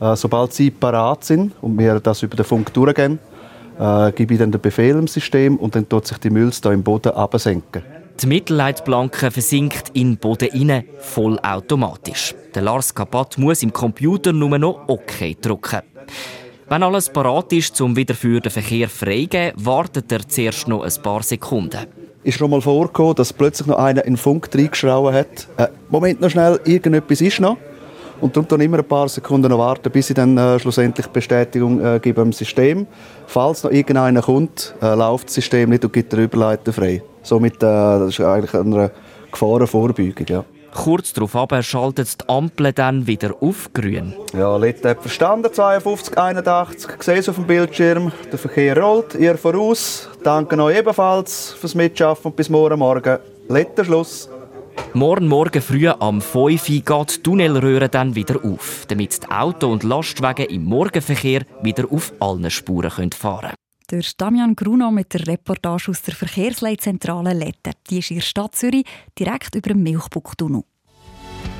Äh, 0.00 0.16
sobald 0.16 0.52
sie 0.52 0.70
parat 0.70 1.24
sind 1.24 1.52
und 1.62 1.78
wir 1.78 2.00
das 2.00 2.22
über 2.22 2.36
den 2.36 2.44
Funk 2.44 2.72
durchgehen, 2.74 3.18
äh, 3.78 4.12
gebe 4.12 4.34
ich 4.34 4.40
dann 4.40 4.52
den 4.52 4.60
Befehl 4.60 4.96
im 4.96 5.06
System 5.06 5.56
und 5.56 5.74
dann 5.74 5.88
tut 5.88 6.06
sich 6.06 6.18
die 6.18 6.30
Mülls 6.30 6.60
da 6.60 6.72
im 6.72 6.82
Boden 6.82 7.12
absenken. 7.12 7.82
Die 8.20 8.26
Mittelleitplanke 8.26 9.30
versinkt 9.30 9.90
in 9.94 10.12
den 10.12 10.16
Boden 10.18 10.70
rein, 10.70 10.84
vollautomatisch. 10.98 12.34
Der 12.54 12.62
Lars 12.62 12.94
Kapat 12.94 13.38
muss 13.38 13.62
im 13.62 13.72
Computer 13.72 14.32
nur 14.32 14.56
noch 14.56 14.84
OK 14.86 15.40
drücken. 15.40 15.80
Wenn 16.66 16.82
alles 16.82 17.10
parat 17.10 17.52
ist, 17.52 17.78
um 17.82 17.94
wieder 17.94 18.14
für 18.14 18.40
den 18.40 18.50
Verkehr 18.50 18.88
freigeben, 18.88 19.52
wartet 19.56 20.10
er 20.10 20.26
zuerst 20.26 20.66
noch 20.66 20.82
ein 20.82 21.02
paar 21.02 21.22
Sekunden. 21.22 21.80
Ist 22.22 22.38
schon 22.38 22.50
mal 22.50 22.62
vorgekommen, 22.62 23.14
dass 23.16 23.34
plötzlich 23.34 23.66
noch 23.66 23.76
einer 23.76 24.02
in 24.04 24.14
den 24.14 24.16
Funk 24.16 24.48
reingeschrauben 24.54 25.12
hat. 25.14 25.46
Äh, 25.58 25.68
Moment 25.90 26.22
noch 26.22 26.30
schnell, 26.30 26.58
irgendetwas 26.64 27.20
ist 27.20 27.38
noch. 27.38 27.58
Und 28.22 28.34
darum 28.34 28.48
dann 28.48 28.62
immer 28.62 28.78
ein 28.78 28.84
paar 28.84 29.10
Sekunden 29.10 29.50
noch 29.50 29.58
warten, 29.58 29.90
bis 29.92 30.08
ich 30.08 30.16
dann 30.16 30.38
äh, 30.38 30.58
schlussendlich 30.58 31.06
Bestätigung 31.08 31.84
äh, 31.84 32.00
gebe 32.00 32.22
im 32.22 32.32
System. 32.32 32.86
Falls 33.26 33.62
noch 33.62 33.70
irgendeiner 33.70 34.22
kommt, 34.22 34.74
äh, 34.80 34.94
läuft 34.94 35.26
das 35.26 35.34
System 35.34 35.68
nicht 35.68 35.84
und 35.84 35.92
gibt 35.92 36.14
den 36.14 36.20
Überleiter 36.20 36.72
frei. 36.72 37.02
Somit 37.22 37.56
äh, 37.56 37.58
das 37.58 38.08
ist 38.08 38.20
eigentlich 38.20 38.54
eine 38.54 38.90
Gefahrenvorbeugung. 39.30 40.26
Ja. 40.26 40.44
Kurz 40.74 41.12
darauf 41.12 41.64
schaltet 41.64 42.20
die 42.20 42.28
Ampel 42.28 42.72
dann 42.72 43.06
wieder 43.06 43.34
auf 43.40 43.72
grün. 43.72 44.12
Ja, 44.34 44.56
Leute, 44.56 44.96
verstanden, 45.00 45.52
52, 45.52 46.18
81, 46.18 46.90
sehe 47.00 47.20
auf 47.20 47.36
dem 47.36 47.46
Bildschirm, 47.46 48.12
der 48.30 48.38
Verkehr 48.38 48.76
rollt, 48.76 49.14
ihr 49.14 49.38
voraus. 49.38 50.08
Danke 50.24 50.60
euch 50.60 50.78
ebenfalls 50.78 51.52
fürs 51.52 51.74
Mitschaffen 51.74 52.32
und 52.32 52.36
bis 52.36 52.50
morgen 52.50 52.80
Morgen. 52.80 53.18
Letzter 53.48 53.84
Schluss. 53.84 54.28
Morgen 54.92 55.28
Morgen 55.28 55.62
früh 55.62 55.88
am 55.88 56.20
5 56.20 56.34
Uhr 56.34 56.58
geht 56.58 57.16
die 57.16 57.22
Tunnelröhre 57.22 57.88
dann 57.88 58.14
wieder 58.14 58.44
auf, 58.44 58.84
damit 58.88 59.22
die 59.22 59.30
Auto- 59.30 59.70
und 59.70 59.84
Lastwagen 59.84 60.46
im 60.46 60.64
Morgenverkehr 60.64 61.42
wieder 61.62 61.84
auf 61.90 62.12
allen 62.20 62.50
Spuren 62.50 62.90
fahren 63.12 63.40
können. 63.40 63.63
Der 63.90 64.02
Damian 64.16 64.56
Gruno 64.56 64.90
mit 64.90 65.12
der 65.12 65.26
Reportage 65.26 65.90
aus 65.90 66.00
der 66.00 66.14
Verkehrsleitzentrale 66.14 67.34
Lette. 67.34 67.72
Die 67.90 67.98
ist 67.98 68.10
in 68.10 68.16
der 68.16 68.22
Stadt 68.22 68.54
Zürich, 68.54 68.86
direkt 69.18 69.54
über 69.54 69.74
dem 69.74 69.82
Milchbucktunnel. 69.82 70.62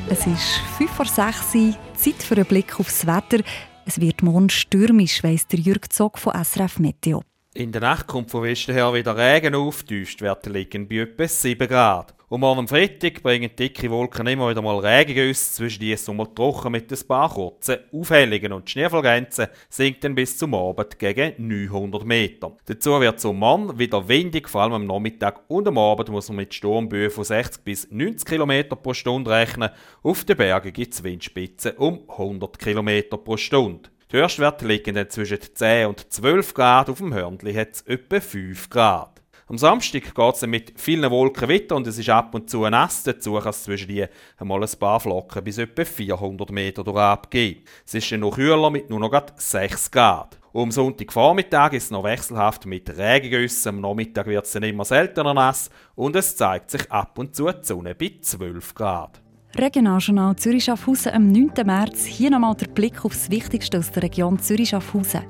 Es 0.09 0.27
ist 0.27 0.61
5 0.79 0.91
vor 0.91 1.05
6 1.05 1.55
Uhr, 1.55 1.75
Zeit 1.95 2.23
für 2.23 2.37
einen 2.37 2.47
Blick 2.47 2.81
aufs 2.81 3.07
Wetter. 3.07 3.45
Es 3.85 4.01
wird 4.01 4.23
morgen 4.23 4.49
stürmisch, 4.49 5.23
weiss 5.23 5.47
der 5.49 5.61
Jürg 5.61 5.93
Zog 5.93 6.19
von 6.19 6.33
SRF 6.43 6.79
Meteo. 6.79 7.23
In 7.53 7.73
der 7.73 7.83
Nacht 7.83 8.07
kommt 8.07 8.31
von 8.31 8.43
Westen 8.43 8.73
her 8.73 8.95
wieder 8.95 9.15
Regen 9.15 9.55
auf, 9.55 9.83
die 9.83 9.99
Tiefstwerte 9.99 10.49
liegen 10.49 10.89
bei 10.89 11.01
etwa 11.01 11.29
7 11.29 11.69
Grad. 11.69 12.15
Und 12.35 12.41
morgen 12.41 12.59
am 12.59 12.67
Freitag 12.67 13.23
bringen 13.23 13.55
dicke 13.57 13.89
Wolken 13.93 14.27
immer 14.27 14.51
wieder 14.51 14.61
mal 14.61 14.81
Regengüsse, 14.81 15.55
zwischen 15.55 15.79
die 15.79 15.97
Sommer 15.97 16.35
trocken 16.35 16.73
mit 16.73 16.91
ein 16.91 17.07
paar 17.07 17.33
kurzen 17.33 17.77
Aufhellungen 17.93 18.53
und 18.53 18.67
die 18.67 18.73
Schneefallgrenze 18.73 19.51
sinkt 19.69 20.03
dann 20.03 20.17
bis 20.17 20.37
zum 20.37 20.53
Abend 20.53 20.99
gegen 20.99 21.35
900 21.39 22.05
Meter. 22.05 22.57
Dazu 22.67 23.01
wird 23.01 23.21
zum 23.21 23.39
Mann 23.39 23.79
wieder 23.79 24.09
windig, 24.09 24.49
vor 24.49 24.63
allem 24.63 24.73
am 24.73 24.87
Nachmittag 24.89 25.43
und 25.47 25.69
am 25.69 25.79
Abend 25.79 26.09
muss 26.09 26.27
man 26.29 26.39
mit 26.39 26.53
Sturmböen 26.53 27.13
von 27.13 27.23
60 27.23 27.63
bis 27.63 27.89
90 27.93 28.27
km 28.27 28.69
pro 28.83 28.95
Stunde 28.95 29.31
rechnen. 29.31 29.71
Auf 30.03 30.25
den 30.25 30.37
Bergen 30.37 30.73
gibt 30.73 30.93
es 30.93 31.05
Windspitzen 31.05 31.77
um 31.77 32.01
100 32.09 32.59
km 32.59 33.17
pro 33.23 33.37
Stunde. 33.37 33.91
Die 34.11 34.17
Höchstwerte 34.17 34.67
liegen 34.67 34.97
dann 34.97 35.09
zwischen 35.09 35.39
10 35.41 35.87
und 35.87 36.13
12 36.13 36.53
Grad, 36.53 36.91
auf 36.91 36.99
dem 36.99 37.15
Hörnli 37.15 37.55
hat 37.55 37.75
es 37.75 37.83
etwa 37.83 38.19
5 38.19 38.71
Grad. 38.71 39.14
Am 39.47 39.59
Samstag 39.59 40.15
geht 40.15 40.35
es 40.35 40.47
mit 40.47 40.73
vielen 40.77 41.11
Wolken 41.11 41.51
weiter 41.51 41.77
und 41.77 41.87
es 41.87 41.99
ist 41.99 42.09
ab 42.09 42.35
und 42.35 42.49
zu 42.49 42.67
nass. 42.67 43.03
Dazu 43.03 43.35
kann 43.35 43.51
es 43.51 43.65
zwischen 43.65 43.89
die 43.89 44.07
einmal 44.39 44.63
ein 44.63 44.79
paar 44.79 44.99
Flocken 44.99 45.45
bis 45.45 45.59
etwa 45.59 45.85
400 45.85 46.51
Meter 46.51 46.83
durch 46.83 46.97
abgeben. 46.97 47.61
Es 47.85 47.93
ist 47.93 48.11
dann 48.11 48.21
noch 48.21 48.37
kühler 48.37 48.71
mit 48.71 48.89
nur 48.89 49.01
noch 49.01 49.13
6 49.37 49.91
Grad. 49.91 50.39
Am 50.55 50.71
Sonntagvormittag 50.71 51.75
ist 51.75 51.85
es 51.85 51.91
noch 51.91 52.05
wechselhaft 52.05 52.65
mit 52.65 52.97
Regengüssen. 52.97 53.69
Am 53.69 53.81
Nachmittag 53.83 54.29
wird 54.29 54.47
es 54.47 54.53
dann 54.53 54.63
immer 54.63 54.87
seltener 54.87 55.35
nass 55.35 55.69
und 55.95 56.17
es 56.17 56.35
zeigt 56.37 56.71
sich 56.71 56.91
ab 56.91 57.19
und 57.19 57.37
zu 57.37 57.51
die 57.51 57.67
Sonne 57.67 57.95
bei 57.95 58.13
12 58.23 58.75
Grad. 58.75 59.21
Regionaljournal 59.57 60.37
Zürich-Schaffhausen 60.37 61.13
am 61.13 61.31
9. 61.31 61.67
März. 61.67 62.07
Hier 62.07 62.31
nochmal 62.31 62.55
der 62.55 62.69
Blick 62.69 63.05
auf 63.05 63.13
das 63.13 63.31
Wichtigste 63.31 63.79
aus 63.79 63.91
der 63.91 64.05
Region 64.05 64.39
Zürich-Schaffhausen. 64.39 65.23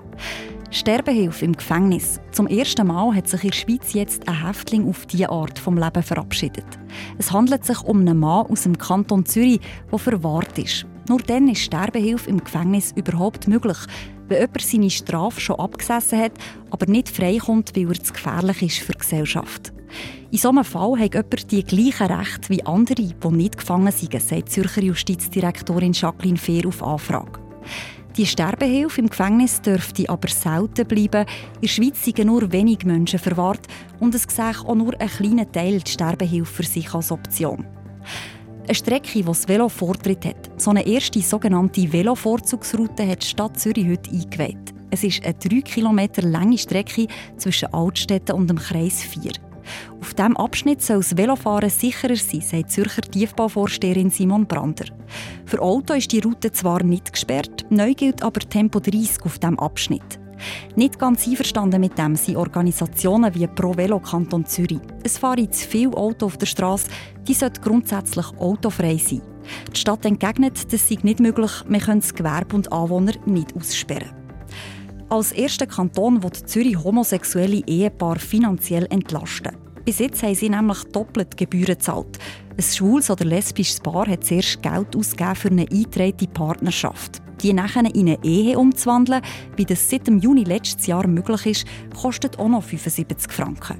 Sterbehilfe 0.74 1.44
im 1.44 1.52
Gefängnis. 1.52 2.20
Zum 2.32 2.48
ersten 2.48 2.88
Mal 2.88 3.14
hat 3.14 3.28
sich 3.28 3.44
in 3.44 3.50
der 3.50 3.56
Schweiz 3.56 3.92
jetzt 3.92 4.28
ein 4.28 4.44
Häftling 4.44 4.88
auf 4.88 5.06
diese 5.06 5.30
Art 5.30 5.56
vom 5.56 5.78
Leben 5.78 6.02
verabschiedet. 6.02 6.66
Es 7.16 7.30
handelt 7.30 7.64
sich 7.64 7.80
um 7.82 8.00
einen 8.00 8.18
Mann 8.18 8.46
aus 8.46 8.64
dem 8.64 8.76
Kanton 8.76 9.24
Zürich, 9.24 9.60
der 9.92 9.98
verwahrt 10.00 10.58
ist. 10.58 10.84
Nur 11.08 11.20
dann 11.20 11.46
ist 11.46 11.60
Sterbehilfe 11.60 12.28
im 12.28 12.42
Gefängnis 12.42 12.92
überhaupt 12.96 13.46
möglich, 13.46 13.78
wenn 14.26 14.40
jemand 14.40 14.62
seine 14.62 14.90
Strafe 14.90 15.40
schon 15.40 15.60
abgesessen 15.60 16.18
hat, 16.18 16.32
aber 16.70 16.86
nicht 16.86 17.08
freikommt, 17.08 17.76
weil 17.76 17.92
er 17.92 18.02
zu 18.02 18.12
gefährlich 18.12 18.62
ist 18.62 18.78
für 18.78 18.94
die 18.94 18.98
Gesellschaft. 18.98 19.72
In 20.32 20.38
so 20.38 20.48
einem 20.48 20.64
Fall 20.64 20.98
hat 20.98 21.14
jemand 21.14 21.52
die 21.52 21.62
gleichen 21.62 22.12
Rechte 22.12 22.48
wie 22.48 22.66
andere, 22.66 22.96
die 22.96 23.28
nicht 23.28 23.58
gefangen 23.58 23.92
sind, 23.92 24.20
sagt 24.20 24.48
Zürcher 24.48 24.82
Justizdirektorin 24.82 25.92
Jacqueline 25.92 26.36
Fehr 26.36 26.66
auf 26.66 26.82
Anfrage. 26.82 27.38
Die 28.16 28.26
Sterbehilfe 28.26 29.00
im 29.00 29.08
Gefängnis 29.08 29.60
dürfte 29.60 30.08
aber 30.08 30.28
selten 30.28 30.86
bleiben. 30.86 31.26
In 31.56 31.60
der 31.62 31.68
Schweiz 31.68 32.04
sind 32.04 32.24
nur 32.24 32.52
wenige 32.52 32.86
Menschen 32.86 33.18
verwahrt 33.18 33.66
und 33.98 34.14
es 34.14 34.22
sehe 34.22 34.56
auch 34.64 34.74
nur 34.76 34.94
ein 35.00 35.08
kleiner 35.08 35.50
Teil 35.50 35.80
die 35.80 35.90
Sterbehilfe 35.90 36.62
für 36.62 36.62
sich 36.62 36.94
als 36.94 37.10
Option. 37.10 37.66
Eine 38.66 38.74
Strecke, 38.74 39.10
die 39.12 39.24
das 39.24 39.48
Velo 39.48 39.68
Vortritt 39.68 40.24
hat. 40.26 40.50
So 40.58 40.70
eine 40.70 40.86
erste 40.86 41.20
sogenannte 41.20 41.92
Velo-Vorzugsroute 41.92 43.06
hat 43.06 43.22
die 43.22 43.26
Stadt 43.26 43.58
Zürich 43.58 43.88
heute 43.88 44.10
eingeweiht. 44.10 44.72
Es 44.90 45.02
ist 45.02 45.24
eine 45.24 45.34
drei 45.34 45.60
Kilometer 45.60 46.22
lange 46.22 46.56
Strecke 46.56 47.08
zwischen 47.36 47.74
Altstädten 47.74 48.36
und 48.36 48.48
dem 48.48 48.58
Kreis 48.58 49.02
4. 49.02 49.32
Auf 50.00 50.14
diesem 50.14 50.36
Abschnitt 50.36 50.82
soll 50.82 50.98
das 50.98 51.16
Velofahren 51.16 51.70
sicherer 51.70 52.16
sein, 52.16 52.40
sagt 52.40 52.70
Zürcher 52.70 53.02
Tiefbauvorsteherin 53.02 54.10
Simon 54.10 54.46
Brander. 54.46 54.86
Für 55.46 55.60
Auto 55.60 55.94
ist 55.94 56.12
die 56.12 56.20
Route 56.20 56.52
zwar 56.52 56.82
nicht 56.82 57.12
gesperrt, 57.12 57.66
neu 57.70 57.94
gilt 57.94 58.22
aber 58.22 58.40
Tempo 58.40 58.80
30 58.80 59.22
auf 59.24 59.38
diesem 59.38 59.58
Abschnitt. 59.58 60.20
Nicht 60.76 60.98
ganz 60.98 61.26
einverstanden 61.26 61.80
mit 61.80 61.96
dem 61.98 62.16
sind 62.16 62.36
Organisationen 62.36 63.34
wie 63.34 63.46
Pro 63.46 63.76
Velo 63.76 64.00
Kanton 64.00 64.44
Zürich. 64.44 64.80
Es 65.02 65.18
fahren 65.18 65.50
zu 65.50 65.66
viele 65.66 65.96
Autos 65.96 66.32
auf 66.32 66.36
der 66.38 66.46
Straße, 66.46 66.88
die 67.26 67.34
sollten 67.34 67.62
grundsätzlich 67.62 68.26
autofrei 68.38 68.96
sein. 68.96 69.22
Die 69.74 69.78
Stadt 69.78 70.04
entgegnet, 70.04 70.72
das 70.72 70.88
sei 70.88 70.98
nicht 71.02 71.20
möglich, 71.20 71.52
wir 71.68 71.80
können 71.80 72.00
das 72.00 72.14
Gewerbe 72.14 72.56
und 72.56 72.72
Anwohner 72.72 73.12
nicht 73.26 73.54
aussperren. 73.54 74.23
Als 75.14 75.30
erster 75.30 75.68
Kanton 75.68 76.24
wird 76.24 76.48
Zürich 76.48 76.76
homosexuelle 76.82 77.62
Ehepaare 77.68 78.18
finanziell 78.18 78.88
entlasten. 78.90 79.52
Bis 79.84 80.00
jetzt 80.00 80.24
haben 80.24 80.34
sie 80.34 80.48
nämlich 80.48 80.82
doppelt 80.90 81.36
Gebühren 81.36 81.76
gezahlt. 81.76 82.18
Ein 82.56 82.64
schwules 82.64 83.10
oder 83.10 83.24
lesbisches 83.24 83.78
Paar 83.78 84.08
hat 84.08 84.24
zuerst 84.24 84.60
Geld 84.60 84.96
ausgegeben 84.96 85.36
für 85.36 85.50
eine 85.50 85.68
eingetragene 85.70 86.32
Partnerschaft. 86.32 87.22
Die 87.42 87.52
nachher 87.52 87.84
in 87.94 88.08
eine 88.08 88.24
Ehe 88.24 88.58
umzuwandeln, 88.58 89.22
wie 89.54 89.64
das 89.64 89.88
seit 89.88 90.08
dem 90.08 90.18
Juni 90.18 90.42
letztes 90.42 90.88
Jahr 90.88 91.06
möglich 91.06 91.46
ist, 91.46 91.66
kostet 91.96 92.40
auch 92.40 92.48
noch 92.48 92.64
75 92.64 93.30
Franken. 93.30 93.78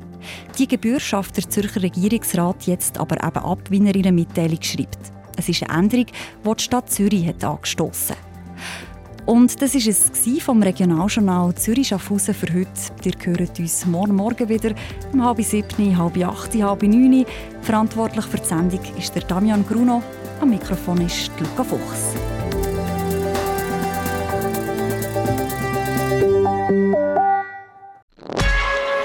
Die 0.56 0.68
Gebühr 0.68 1.00
schafft 1.00 1.36
der 1.36 1.50
Zürcher 1.50 1.82
Regierungsrat 1.82 2.68
jetzt 2.68 2.96
aber 2.96 3.16
eben 3.16 3.44
ab, 3.44 3.58
wie 3.70 3.84
er 3.84 3.96
in 3.96 4.06
einer 4.06 4.12
Mitteilung 4.12 4.62
schreibt. 4.62 5.00
Es 5.36 5.48
ist 5.48 5.64
eine 5.64 5.80
Änderung, 5.80 6.06
die 6.06 6.54
die 6.54 6.62
Stadt 6.62 6.92
Zürich 6.92 7.26
hat 7.26 7.42
angestoßen 7.42 8.14
hat. 8.14 8.93
Und 9.26 9.62
das 9.62 9.74
war 9.74 9.80
es 9.90 10.42
vom 10.42 10.62
Regionaljournal 10.62 11.54
Zürich-Schaffhausen 11.54 12.34
für 12.34 12.52
heute. 12.52 12.68
Ihr 13.04 13.38
hört 13.38 13.58
uns 13.58 13.86
morgen 13.86 14.16
Morgen 14.16 14.48
wieder 14.48 14.74
um 15.12 15.24
halb 15.24 15.42
sieben, 15.42 15.96
halb 15.96 16.22
acht, 16.22 16.54
halb 16.54 16.82
neun. 16.82 17.24
Verantwortlich 17.62 18.26
für 18.26 18.36
die 18.36 18.46
Sendung 18.46 18.80
ist 18.98 19.14
der 19.14 19.22
Damian 19.22 19.64
Gruno. 19.66 20.02
Am 20.40 20.50
Mikrofon 20.50 21.00
ist 21.00 21.30
Luca 21.38 21.64
Fuchs. 21.64 22.14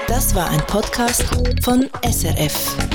Das 0.06 0.34
war 0.34 0.50
ein 0.50 0.60
Podcast 0.66 1.24
von 1.62 1.88
SRF. 2.04 2.89